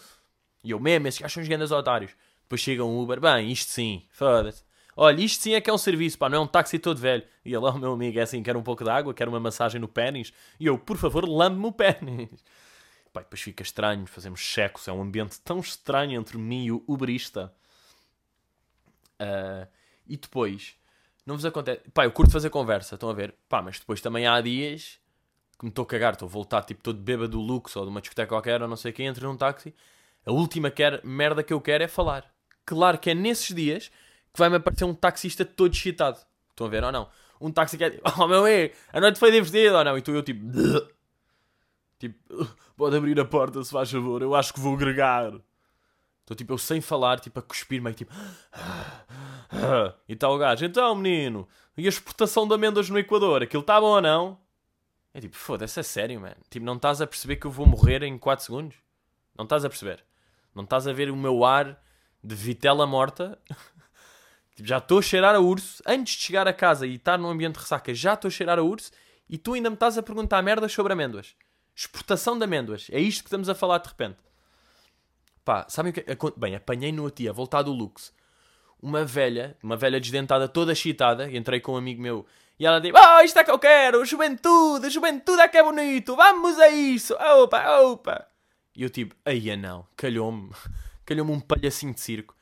E 0.62 0.70
eu 0.70 0.80
mesmo, 0.80 1.08
esses 1.08 1.20
gajos 1.20 1.34
são 1.34 1.42
os 1.42 1.48
grandes 1.48 1.70
otários. 1.70 2.12
Depois 2.42 2.60
chega 2.60 2.84
um 2.84 3.00
Uber, 3.00 3.20
bem, 3.20 3.50
isto 3.50 3.70
sim, 3.70 4.04
foda-se. 4.10 4.62
Olha, 4.96 5.20
isto 5.20 5.42
sim 5.42 5.54
é 5.54 5.60
que 5.60 5.70
é 5.70 5.72
um 5.72 5.78
serviço, 5.78 6.18
pá, 6.18 6.28
não 6.28 6.38
é 6.38 6.40
um 6.40 6.46
táxi 6.46 6.78
todo 6.78 6.98
velho. 6.98 7.24
E 7.44 7.54
ele, 7.54 7.64
oh, 7.64 7.72
meu 7.78 7.92
amigo, 7.92 8.18
é 8.18 8.22
assim, 8.22 8.42
quer 8.42 8.56
um 8.56 8.62
pouco 8.62 8.84
de 8.84 8.90
água, 8.90 9.14
quer 9.14 9.28
uma 9.28 9.40
massagem 9.40 9.80
no 9.80 9.88
pênis. 9.88 10.32
E 10.58 10.66
eu, 10.66 10.78
por 10.78 10.96
favor, 10.96 11.26
lambe-me 11.28 11.66
o 11.66 11.72
pênis. 11.72 12.28
Pá, 13.12 13.20
depois 13.20 13.40
fica 13.40 13.62
estranho, 13.62 14.06
fazemos 14.06 14.40
sexo, 14.40 14.90
é 14.90 14.92
um 14.92 15.02
ambiente 15.02 15.40
tão 15.40 15.58
estranho 15.58 16.20
entre 16.20 16.38
mim 16.38 16.66
e 16.66 16.72
o 16.72 16.84
uberista. 16.86 17.52
Uh, 19.20 19.66
e 20.06 20.16
depois, 20.16 20.76
não 21.24 21.36
vos 21.36 21.44
acontece. 21.44 21.80
Pá, 21.94 22.04
eu 22.04 22.12
curto 22.12 22.32
fazer 22.32 22.50
conversa, 22.50 22.94
estão 22.94 23.08
a 23.08 23.12
ver? 23.12 23.34
Pá, 23.48 23.62
mas 23.62 23.78
depois 23.78 24.00
também 24.00 24.26
há 24.26 24.40
dias 24.40 25.00
que 25.58 25.64
me 25.64 25.70
estou 25.70 25.82
a 25.82 25.86
cagar, 25.86 26.14
estou 26.14 26.26
a 26.26 26.30
voltar 26.30 26.62
tipo 26.62 26.82
todo 26.82 26.98
bêbado 26.98 27.32
do 27.32 27.40
luxo 27.40 27.78
ou 27.78 27.84
de 27.84 27.90
uma 27.90 28.00
discoteca 28.00 28.28
qualquer 28.28 28.62
ou 28.62 28.68
não 28.68 28.76
sei 28.76 28.92
quem, 28.92 29.06
entro 29.06 29.28
num 29.28 29.36
táxi. 29.36 29.74
A 30.24 30.32
última 30.32 30.70
quer, 30.70 31.04
merda 31.04 31.42
que 31.42 31.52
eu 31.52 31.60
quero 31.60 31.84
é 31.84 31.88
falar. 31.88 32.24
Claro 32.64 32.98
que 32.98 33.10
é 33.10 33.14
nesses 33.14 33.54
dias 33.54 33.90
que 34.32 34.38
vai-me 34.38 34.56
aparecer 34.56 34.84
um 34.84 34.94
taxista 34.94 35.44
todo 35.44 35.72
excitado. 35.72 36.18
Estão 36.50 36.66
a 36.66 36.70
ver 36.70 36.84
ou 36.84 36.92
não? 36.92 37.08
Um 37.40 37.50
táxi 37.50 37.78
que 37.78 37.84
é 37.84 37.90
tipo, 37.90 38.02
oh 38.20 38.28
meu 38.28 38.46
é, 38.46 38.72
a 38.92 39.00
noite 39.00 39.18
foi 39.18 39.30
divertida 39.32 39.78
ou 39.78 39.84
não? 39.84 39.98
E 39.98 40.02
tu 40.02 40.12
eu 40.12 40.22
tipo, 40.22 40.44
tipo, 41.98 42.18
pode 42.76 42.96
abrir 42.96 43.18
a 43.18 43.24
porta 43.24 43.62
se 43.64 43.70
faz 43.70 43.90
favor, 43.90 44.22
eu 44.22 44.34
acho 44.34 44.52
que 44.52 44.60
vou 44.60 44.76
gregar. 44.76 45.32
Estou 46.20 46.36
tipo 46.36 46.52
eu 46.52 46.58
sem 46.58 46.80
falar, 46.80 47.18
tipo 47.18 47.38
a 47.38 47.42
cuspir 47.42 47.82
meio 47.82 47.94
tipo. 47.94 48.12
E 50.06 50.14
tal 50.14 50.34
o 50.34 50.38
gajo, 50.38 50.64
então 50.64 50.94
menino, 50.94 51.48
e 51.76 51.86
a 51.86 51.88
exportação 51.88 52.46
de 52.46 52.54
amêndoas 52.54 52.88
no 52.88 52.98
Equador, 52.98 53.42
aquilo 53.42 53.62
está 53.62 53.80
bom 53.80 53.94
ou 53.94 54.00
não? 54.00 54.38
É 55.12 55.20
tipo, 55.20 55.34
foda-se, 55.34 55.80
é 55.80 55.82
sério, 55.82 56.20
mano. 56.20 56.36
Tipo, 56.48 56.64
não 56.64 56.76
estás 56.76 57.00
a 57.00 57.06
perceber 57.06 57.36
que 57.36 57.46
eu 57.46 57.50
vou 57.50 57.66
morrer 57.66 58.02
em 58.04 58.16
4 58.16 58.44
segundos? 58.44 58.76
Não 59.36 59.42
estás 59.44 59.64
a 59.64 59.68
perceber? 59.68 60.04
Não 60.54 60.64
estás 60.64 60.86
a 60.86 60.92
ver 60.92 61.10
o 61.10 61.16
meu 61.16 61.44
ar 61.44 61.80
de 62.22 62.34
vitela 62.34 62.86
morta? 62.86 63.38
tipo, 64.54 64.68
já 64.68 64.78
estou 64.78 64.98
a 64.98 65.02
cheirar 65.02 65.34
a 65.34 65.40
urso. 65.40 65.82
Antes 65.86 66.14
de 66.16 66.22
chegar 66.22 66.46
a 66.48 66.52
casa 66.52 66.86
e 66.86 66.96
estar 66.96 67.18
num 67.18 67.28
ambiente 67.28 67.54
de 67.54 67.60
ressaca, 67.60 67.94
já 67.94 68.14
estou 68.14 68.28
a 68.28 68.32
cheirar 68.32 68.58
a 68.58 68.62
urso. 68.62 68.90
E 69.28 69.38
tu 69.38 69.54
ainda 69.54 69.70
me 69.70 69.74
estás 69.74 69.96
a 69.96 70.02
perguntar 70.02 70.42
merdas 70.42 70.72
sobre 70.72 70.92
amêndoas. 70.92 71.34
Exportação 71.74 72.36
de 72.36 72.44
amêndoas. 72.44 72.88
É 72.90 73.00
isto 73.00 73.22
que 73.22 73.28
estamos 73.28 73.48
a 73.48 73.54
falar 73.54 73.78
de 73.78 73.88
repente. 73.88 74.18
Pá, 75.44 75.66
sabem 75.68 75.90
o 75.90 75.94
que... 75.94 76.04
Bem, 76.36 76.54
apanhei 76.54 76.92
no 76.92 77.08
tia, 77.10 77.32
voltar 77.32 77.62
do 77.62 77.72
Lux. 77.72 78.12
Uma 78.82 79.04
velha, 79.04 79.56
uma 79.62 79.76
velha 79.76 80.00
desdentada, 80.00 80.48
toda 80.48 80.72
excitada. 80.72 81.30
Entrei 81.30 81.60
com 81.60 81.72
um 81.72 81.76
amigo 81.76 82.02
meu. 82.02 82.26
E 82.58 82.66
ela 82.66 82.80
diz, 82.80 82.92
oh, 82.94 83.20
isto 83.22 83.38
é 83.38 83.44
que 83.44 83.50
eu 83.50 83.58
quero. 83.58 84.04
Juventude, 84.04 84.90
juventude 84.90 85.40
é 85.40 85.48
que 85.48 85.56
é 85.56 85.62
bonito. 85.62 86.16
Vamos 86.16 86.58
a 86.58 86.68
isso. 86.68 87.14
Opa, 87.14 87.80
opa. 87.80 88.26
E 88.74 88.82
eu 88.82 88.90
tipo, 88.90 89.14
aí 89.24 89.54
não. 89.56 89.86
Calhou-me. 89.96 90.50
Calhou-me 91.04 91.32
um 91.32 91.40
palhacinho 91.40 91.92
de 91.92 92.00
circo. 92.00 92.36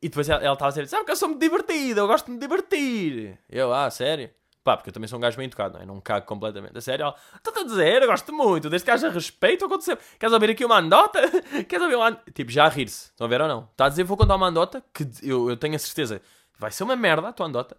E 0.00 0.08
depois 0.08 0.28
ela 0.28 0.40
estava 0.52 0.66
a 0.66 0.68
dizer, 0.68 0.86
sabe 0.86 1.04
que 1.04 1.10
eu 1.10 1.16
sou 1.16 1.28
muito 1.28 1.40
divertido. 1.40 2.00
Eu 2.00 2.06
gosto 2.06 2.26
de 2.26 2.32
me 2.32 2.38
divertir. 2.38 3.38
Eu, 3.48 3.72
ah, 3.72 3.90
sério? 3.90 4.30
Pá, 4.62 4.76
porque 4.76 4.90
eu 4.90 4.94
também 4.94 5.08
sou 5.08 5.18
um 5.18 5.20
gajo 5.20 5.36
bem 5.36 5.46
educado, 5.46 5.74
não 5.74 5.82
é? 5.82 5.86
Não 5.86 6.00
cago 6.00 6.26
completamente. 6.26 6.76
A 6.76 6.80
sério, 6.80 7.04
ela, 7.04 7.14
estou 7.36 7.62
a 7.62 7.66
dizer, 7.66 8.02
eu 8.02 8.08
gosto 8.08 8.32
muito, 8.32 8.70
desde 8.70 8.84
que 8.84 8.90
haja 8.90 9.10
respeito, 9.10 9.64
aconteceu. 9.66 9.98
Queres 10.18 10.32
ouvir 10.32 10.50
aqui 10.50 10.64
uma 10.64 10.78
andota? 10.78 11.20
Queres 11.68 11.82
ouvir 11.82 11.96
uma 11.96 12.12
Tipo, 12.32 12.50
já 12.50 12.64
a 12.64 12.68
rir-se. 12.68 13.10
Estão 13.10 13.26
a 13.26 13.28
ver 13.28 13.42
ou 13.42 13.48
não? 13.48 13.68
Está 13.70 13.86
a 13.86 13.88
dizer, 13.90 14.04
vou 14.04 14.16
contar 14.16 14.36
uma 14.36 14.46
andota 14.46 14.82
que 14.92 15.06
eu, 15.22 15.50
eu 15.50 15.56
tenho 15.56 15.74
a 15.74 15.78
certeza 15.78 16.22
vai 16.58 16.70
ser 16.70 16.84
uma 16.84 16.96
merda 16.96 17.28
a 17.28 17.32
tua 17.32 17.46
andota. 17.46 17.76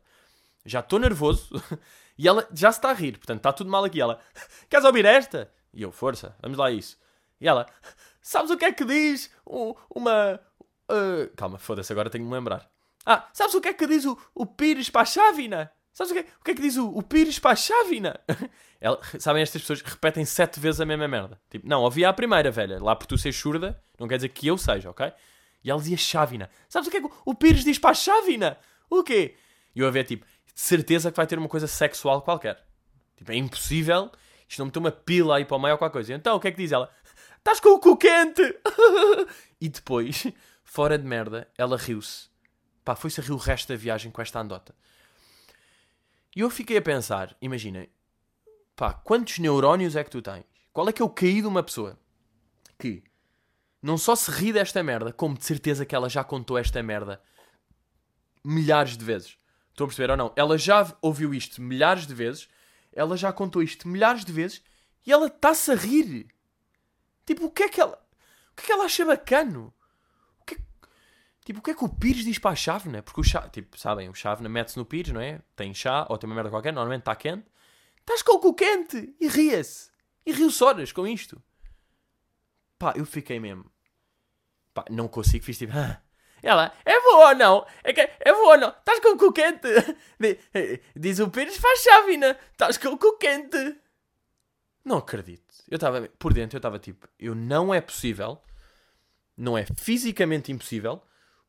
Já 0.66 0.80
estou 0.80 1.00
nervoso. 1.00 1.50
e 2.18 2.28
ela 2.28 2.48
já 2.54 2.72
se 2.72 2.78
está 2.78 2.90
a 2.90 2.94
rir, 2.94 3.18
portanto 3.18 3.38
está 3.38 3.54
tudo 3.54 3.70
mal 3.70 3.84
aqui. 3.84 4.00
Ela, 4.00 4.20
queres 4.70 4.86
ouvir 4.86 5.06
esta? 5.06 5.52
E 5.74 5.82
eu, 5.82 5.92
força, 5.92 6.36
vamos 6.42 6.58
lá 6.58 6.68
a 6.68 6.72
isso. 6.72 6.98
E 7.46 7.48
ela, 7.48 7.68
sabes 8.20 8.50
o 8.50 8.58
que 8.58 8.66
é 8.66 8.72
que 8.72 8.84
diz 8.84 9.30
uma. 9.46 10.42
Uh... 10.90 11.30
Calma, 11.36 11.60
foda-se, 11.60 11.94
agora 11.94 12.10
tenho 12.10 12.24
de 12.24 12.30
me 12.30 12.36
lembrar. 12.36 12.68
Ah, 13.06 13.30
sabes 13.32 13.54
o 13.54 13.62
que 13.62 13.68
é 13.68 13.74
que 13.74 13.86
diz 13.86 14.04
o, 14.04 14.18
o 14.34 14.48
Pires 14.48 14.90
para 14.90 15.02
a 15.02 15.06
chávena? 15.06 15.72
Sabes 15.94 16.10
o 16.12 16.16
que, 16.16 16.22
é, 16.22 16.26
o 16.42 16.44
que 16.44 16.52
é 16.52 16.56
que 16.56 16.62
diz 16.64 16.76
o, 16.76 16.90
o 16.90 17.04
Pires 17.04 17.38
para 17.38 17.52
a 17.52 17.56
chávena? 17.56 18.20
Ela, 18.82 19.00
sabem, 19.20 19.44
estas 19.44 19.62
pessoas 19.62 19.82
repetem 19.84 20.26
sete 20.26 20.60
vezes 20.60 20.82
a 20.82 20.86
mesma 20.88 21.08
merda. 21.08 21.40
Tipo, 21.48 21.70
não, 21.70 21.84
ouvia 21.84 22.10
a 22.10 22.14
primeira, 22.14 22.50
velha. 22.50 22.82
Lá 22.82 22.96
por 22.96 23.06
tu 23.06 23.16
ser 23.16 23.32
surda, 23.32 23.80
não 24.00 24.08
quer 24.08 24.16
dizer 24.16 24.30
que 24.30 24.48
eu 24.48 24.58
seja, 24.58 24.90
ok? 24.90 25.14
E 25.64 25.70
ela 25.70 25.80
dizia 25.80 25.96
chávena. 25.96 26.50
Sabes 26.68 26.88
o 26.88 26.92
que 26.92 26.98
é 26.98 27.02
que 27.02 27.10
o 27.24 27.36
Pires 27.36 27.64
diz 27.64 27.78
para 27.78 27.92
a 27.92 27.94
chávena? 27.94 28.58
O 28.90 29.04
quê? 29.04 29.36
E 29.76 29.82
eu 29.82 29.88
a 29.88 29.92
ver, 29.92 30.04
tipo, 30.04 30.26
de 30.26 30.60
certeza 30.60 31.12
que 31.12 31.18
vai 31.18 31.28
ter 31.28 31.38
uma 31.38 31.48
coisa 31.48 31.68
sexual 31.68 32.24
qualquer. 32.24 32.60
Tipo, 33.16 33.32
é 33.32 33.36
impossível 33.36 34.10
isto 34.48 34.60
não 34.60 34.68
meter 34.68 34.80
uma 34.80 34.92
pila 34.92 35.38
aí 35.38 35.46
para 35.46 35.58
o 35.58 35.60
meio 35.60 35.74
ou 35.74 35.78
qualquer 35.78 35.94
coisa. 35.94 36.14
Então, 36.14 36.36
o 36.36 36.40
que 36.40 36.48
é 36.48 36.52
que 36.52 36.58
diz 36.58 36.72
ela? 36.72 36.90
Estás 37.46 37.60
com 37.60 37.76
o 37.76 37.80
cu 37.80 37.96
quente! 37.96 38.42
e 39.62 39.70
depois, 39.70 40.26
fora 40.64 40.98
de 40.98 41.06
merda, 41.06 41.48
ela 41.56 41.78
riu-se. 41.78 42.28
Pá, 42.84 42.96
foi-se 42.96 43.22
a 43.22 43.24
rir 43.24 43.34
o 43.34 43.38
resto 43.38 43.68
da 43.68 43.76
viagem 43.76 44.12
com 44.12 44.20
esta 44.20 44.40
andota. 44.40 44.74
E 46.36 46.40
eu 46.40 46.50
fiquei 46.50 46.76
a 46.78 46.82
pensar, 46.82 47.38
imaginem, 47.40 47.88
pá, 48.76 48.96
quantos 48.96 49.38
neurónios 49.38 49.96
é 49.96 50.04
que 50.04 50.10
tu 50.10 50.24
tens? 50.24 50.44
Qual 50.74 50.90
é 50.90 50.92
que 50.92 51.04
é 51.04 51.06
o 51.06 51.10
caído 51.10 51.44
de 51.44 51.48
uma 51.50 51.62
pessoa 51.62 52.00
que 52.80 53.04
não 53.80 53.96
só 53.96 54.16
se 54.16 54.32
ri 54.32 54.52
desta 54.52 54.82
merda, 54.82 55.14
como 55.14 55.38
de 55.38 55.46
certeza 55.46 55.86
que 55.86 55.94
ela 55.94 56.10
já 56.10 56.24
contou 56.24 56.58
esta 56.58 56.82
merda 56.82 57.22
milhares 58.44 58.98
de 58.98 59.06
vezes. 59.06 59.38
Estão 59.70 59.86
a 59.86 59.88
perceber 59.88 60.10
ou 60.10 60.18
não? 60.18 60.34
Ela 60.36 60.58
já 60.58 60.98
ouviu 61.00 61.32
isto 61.32 61.62
milhares 61.62 62.08
de 62.08 62.16
vezes, 62.16 62.50
ela 62.92 63.16
já 63.16 63.32
contou 63.32 63.62
isto 63.62 63.88
milhares 63.88 64.26
de 64.26 64.32
vezes 64.32 64.64
e 65.06 65.12
ela 65.12 65.28
está-se 65.28 65.72
a 65.72 65.76
rir. 65.76 66.35
Tipo, 67.26 67.46
o 67.46 67.52
que 67.52 67.64
é 67.64 67.70
que 67.70 67.82
ela. 67.82 68.02
O 68.52 68.56
que 68.56 68.64
é 68.64 68.66
que 68.66 68.72
ela 68.72 68.86
acha 68.86 69.06
bacano? 69.06 69.74
Tipo, 71.46 71.60
o 71.60 71.62
que 71.62 71.72
é 71.72 71.74
que 71.76 71.86
o 71.86 71.90
Pires 71.90 72.26
diz 72.26 72.40
para 72.40 72.52
a 72.52 72.56
chávena? 72.56 73.04
Porque 73.04 73.22
o 73.22 73.24
chá, 73.24 73.48
tipo, 73.48 73.80
sabem, 73.80 74.10
o 74.10 74.16
chávena 74.16 74.50
mete-se 74.50 74.78
no 74.78 74.86
Pires, 74.86 75.14
não 75.14 75.22
é? 75.22 75.40
Tem 75.56 75.72
chá 75.76 76.08
ou 76.10 76.18
tem 76.18 76.28
uma 76.28 76.36
merda 76.36 76.50
qualquer, 76.50 76.74
normalmente 76.74 77.02
está 77.02 77.16
quente. 77.16 77.46
Estás 78.00 78.24
com 78.24 78.38
o 78.38 78.40
cu 78.40 78.56
quente! 78.56 79.16
E 79.20 79.28
ria-se! 79.28 79.92
E 80.26 80.32
riu-se 80.32 80.64
horas 80.64 80.92
com 80.92 81.06
isto. 81.06 81.40
Pá, 82.80 82.94
eu 82.96 83.06
fiquei 83.06 83.40
mesmo. 83.40 83.72
Pá, 84.74 84.86
não 84.90 85.08
consigo, 85.08 85.46
fiz 85.46 85.58
tipo. 85.58 85.74
Ah. 85.78 86.02
Ela, 86.44 86.72
é 86.86 87.00
boa 87.00 87.30
ou 87.30 87.36
não? 87.36 87.66
É, 87.84 87.92
que, 87.92 88.02
é 88.02 88.32
boa 88.32 88.54
ou 88.54 88.58
não? 88.58 88.70
Estás 88.70 89.00
com 89.00 89.14
o 89.14 89.18
cu 89.18 89.32
quente? 89.32 89.68
Diz 90.96 91.20
o 91.20 91.30
Pires 91.30 91.60
a 91.64 91.76
chávena. 91.78 92.38
Estás 92.52 92.78
com 92.78 92.90
o 92.90 92.98
cu 93.00 93.18
quente. 93.18 93.78
Não 94.84 94.98
acredito. 94.98 95.45
Eu 95.70 95.76
estava, 95.76 96.10
por 96.20 96.34
dentro, 96.34 96.56
eu 96.56 96.60
estava 96.60 96.80
tipo, 96.80 97.08
eu 97.20 97.34
não 97.34 97.74
é 97.74 97.82
possível, 97.82 98.42
não 99.36 99.58
é 99.58 99.66
fisicamente 99.78 100.52
impossível 100.52 101.02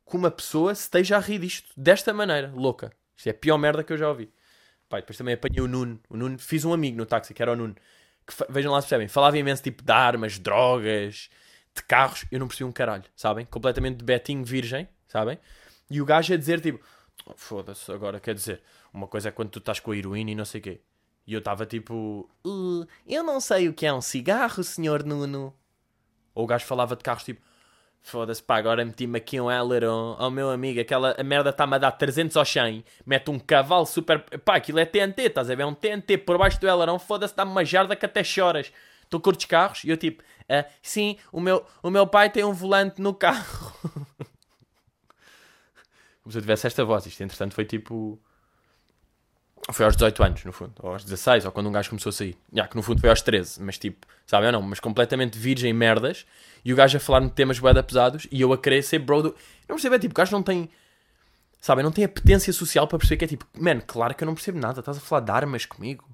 que 0.08 0.16
uma 0.16 0.30
pessoa 0.30 0.72
esteja 0.72 1.16
a 1.16 1.20
rir 1.20 1.38
disto, 1.38 1.68
desta 1.76 2.14
maneira, 2.14 2.52
louca. 2.54 2.92
Isto 3.16 3.28
é 3.28 3.30
a 3.30 3.34
pior 3.34 3.58
merda 3.58 3.82
que 3.82 3.92
eu 3.92 3.98
já 3.98 4.08
ouvi. 4.08 4.30
Pai, 4.88 5.00
depois 5.00 5.18
também 5.18 5.34
apanhei 5.34 5.60
o 5.60 5.66
Nuno. 5.66 6.00
O 6.08 6.16
Nuno, 6.16 6.38
fiz 6.38 6.64
um 6.64 6.72
amigo 6.72 6.96
no 6.96 7.04
táxi, 7.04 7.34
que 7.34 7.42
era 7.42 7.52
o 7.52 7.56
Nuno. 7.56 7.74
Que, 8.26 8.34
vejam 8.48 8.72
lá 8.72 8.80
se 8.80 8.86
percebem, 8.86 9.08
falava 9.08 9.36
imenso 9.36 9.62
tipo 9.62 9.82
de 9.82 9.92
armas, 9.92 10.38
drogas, 10.38 11.28
de 11.74 11.82
carros. 11.82 12.24
Eu 12.30 12.38
não 12.38 12.46
percebi 12.46 12.68
um 12.68 12.72
caralho, 12.72 13.04
sabem? 13.16 13.44
Completamente 13.46 13.98
de 13.98 14.04
betinho 14.04 14.44
virgem, 14.44 14.88
sabem? 15.08 15.38
E 15.90 16.00
o 16.00 16.04
gajo 16.04 16.32
a 16.32 16.36
dizer 16.36 16.60
tipo, 16.60 16.84
oh, 17.26 17.34
foda-se, 17.36 17.90
agora 17.90 18.20
quer 18.20 18.34
dizer, 18.34 18.62
uma 18.92 19.06
coisa 19.06 19.28
é 19.28 19.32
quando 19.32 19.50
tu 19.50 19.58
estás 19.58 19.80
com 19.80 19.90
a 19.90 19.96
heroína 19.96 20.30
e 20.30 20.34
não 20.34 20.44
sei 20.44 20.60
o 20.60 20.64
quê. 20.64 20.80
E 21.26 21.32
eu 21.32 21.40
estava 21.40 21.66
tipo, 21.66 22.28
uh, 22.46 22.86
eu 23.06 23.22
não 23.24 23.40
sei 23.40 23.68
o 23.68 23.74
que 23.74 23.84
é 23.84 23.92
um 23.92 24.00
cigarro, 24.00 24.62
senhor 24.62 25.04
Nuno. 25.04 25.52
Ou 26.34 26.44
o 26.44 26.46
gajo 26.46 26.64
falava 26.64 26.94
de 26.94 27.02
carros 27.02 27.24
tipo, 27.24 27.40
Foda-se, 28.06 28.40
pá, 28.40 28.56
agora 28.56 28.84
meti-me 28.84 29.18
aqui 29.18 29.40
um 29.40 29.48
aileron 29.48 30.14
ao 30.16 30.30
meu 30.30 30.48
amigo, 30.48 30.80
aquela 30.80 31.16
a 31.18 31.24
merda 31.24 31.50
está-me 31.50 31.74
a 31.74 31.78
dar 31.78 31.90
300 31.90 32.36
ao 32.36 32.44
100, 32.44 32.84
mete 33.04 33.32
um 33.32 33.36
cavalo 33.36 33.84
super. 33.84 34.20
Pá, 34.44 34.54
aquilo 34.54 34.78
é 34.78 34.84
TNT, 34.84 35.22
estás 35.22 35.50
a 35.50 35.56
ver? 35.56 35.64
É 35.64 35.66
um 35.66 35.74
TNT 35.74 36.18
por 36.18 36.38
baixo 36.38 36.60
do 36.60 36.70
aileron, 36.70 37.00
foda-se, 37.00 37.34
dá-me 37.34 37.50
uma 37.50 37.64
jarda 37.64 37.96
que 37.96 38.06
até 38.06 38.22
choras. 38.22 38.72
Tu 39.10 39.18
curtes 39.18 39.46
carros? 39.46 39.82
E 39.82 39.88
eu 39.88 39.96
tipo, 39.96 40.22
ah, 40.48 40.64
sim, 40.80 41.16
o 41.32 41.40
meu, 41.40 41.66
o 41.82 41.90
meu 41.90 42.06
pai 42.06 42.30
tem 42.30 42.44
um 42.44 42.52
volante 42.52 43.02
no 43.02 43.12
carro. 43.12 43.72
Como 46.22 46.30
se 46.30 46.38
eu 46.38 46.42
tivesse 46.42 46.68
esta 46.68 46.84
voz, 46.84 47.06
isto 47.06 47.20
entretanto 47.24 47.56
foi 47.56 47.64
tipo. 47.64 48.22
Foi 49.72 49.84
aos 49.84 49.96
18 49.96 50.22
anos, 50.22 50.44
no 50.44 50.52
fundo. 50.52 50.74
Ou 50.80 50.92
aos 50.92 51.02
16, 51.02 51.44
ou 51.44 51.52
quando 51.52 51.68
um 51.68 51.72
gajo 51.72 51.88
começou 51.88 52.10
a 52.10 52.12
sair. 52.12 52.38
Já, 52.52 52.68
que 52.68 52.76
no 52.76 52.82
fundo 52.82 53.00
foi 53.00 53.10
aos 53.10 53.20
13. 53.20 53.60
Mas 53.62 53.76
tipo, 53.78 54.06
sabe 54.24 54.46
ou 54.46 54.52
não? 54.52 54.62
Mas 54.62 54.78
completamente 54.78 55.38
virgem 55.38 55.72
merdas. 55.72 56.24
E 56.64 56.72
o 56.72 56.76
gajo 56.76 56.96
a 56.96 57.00
falar 57.00 57.20
de 57.20 57.30
temas 57.30 57.58
boeda 57.58 57.82
pesados. 57.82 58.28
E 58.30 58.40
eu 58.40 58.52
a 58.52 58.58
querer 58.58 58.82
ser 58.82 59.00
bro 59.00 59.22
do... 59.22 59.28
Não 59.68 59.74
percebo, 59.74 59.96
é 59.96 59.98
tipo, 59.98 60.12
o 60.12 60.16
gajo 60.16 60.32
não 60.32 60.42
tem... 60.42 60.70
Sabe, 61.60 61.82
não 61.82 61.90
tem 61.90 62.04
apetência 62.04 62.52
social 62.52 62.86
para 62.86 62.98
perceber 62.98 63.18
que 63.18 63.24
é 63.24 63.28
tipo... 63.28 63.44
Man, 63.58 63.80
claro 63.80 64.14
que 64.14 64.22
eu 64.22 64.26
não 64.26 64.34
percebo 64.34 64.58
nada. 64.58 64.78
Estás 64.78 64.98
a 64.98 65.00
falar 65.00 65.22
de 65.22 65.32
armas 65.32 65.66
comigo? 65.66 66.08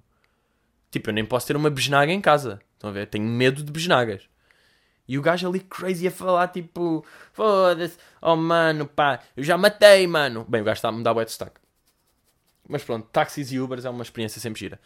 Tipo, 0.90 1.10
eu 1.10 1.14
nem 1.14 1.24
posso 1.24 1.46
ter 1.46 1.54
uma 1.54 1.68
besnaga 1.68 2.10
em 2.10 2.22
casa. 2.22 2.58
Estão 2.74 2.88
a 2.88 2.92
ver? 2.92 3.06
Tenho 3.06 3.24
medo 3.24 3.62
de 3.62 3.70
besnagas. 3.70 4.22
E 5.06 5.18
o 5.18 5.22
gajo 5.22 5.46
ali 5.46 5.60
crazy 5.60 6.06
a 6.08 6.10
falar, 6.10 6.48
tipo... 6.48 7.04
Foda-se. 7.34 7.98
Oh, 8.22 8.34
mano, 8.34 8.86
pá. 8.86 9.20
Eu 9.36 9.44
já 9.44 9.58
matei, 9.58 10.06
mano. 10.06 10.46
Bem, 10.48 10.62
o 10.62 10.64
gajo 10.64 10.78
está 10.78 10.88
a 10.88 10.92
me 10.92 11.02
dar 11.02 11.12
bué 11.12 11.24
de 11.24 11.30
destaque. 11.30 11.61
Mas 12.72 12.82
pronto, 12.82 13.06
táxis 13.12 13.52
e 13.52 13.60
Ubers 13.60 13.84
é 13.84 13.90
uma 13.90 14.02
experiência 14.02 14.40
sempre 14.40 14.60
gira. 14.60 14.80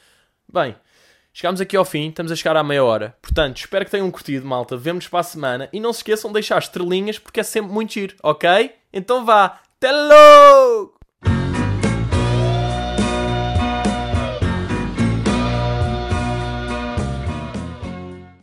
Bem, 0.52 0.74
chegámos 1.32 1.60
aqui 1.60 1.76
ao 1.76 1.84
fim, 1.84 2.08
estamos 2.08 2.32
a 2.32 2.34
chegar 2.34 2.56
à 2.56 2.64
meia 2.64 2.82
hora. 2.82 3.16
Portanto, 3.22 3.58
espero 3.58 3.84
que 3.84 3.92
tenham 3.92 4.10
curtido, 4.10 4.44
malta. 4.44 4.76
Vemo-nos 4.76 5.06
para 5.06 5.20
a 5.20 5.22
semana. 5.22 5.68
E 5.72 5.78
não 5.78 5.92
se 5.92 6.00
esqueçam 6.00 6.30
de 6.30 6.34
deixar 6.34 6.58
estrelinhas 6.58 7.16
porque 7.16 7.38
é 7.38 7.44
sempre 7.44 7.70
muito 7.70 7.92
giro, 7.92 8.16
ok? 8.24 8.74
Então 8.92 9.24
vá, 9.24 9.60
até 9.76 9.92
logo! 9.92 10.95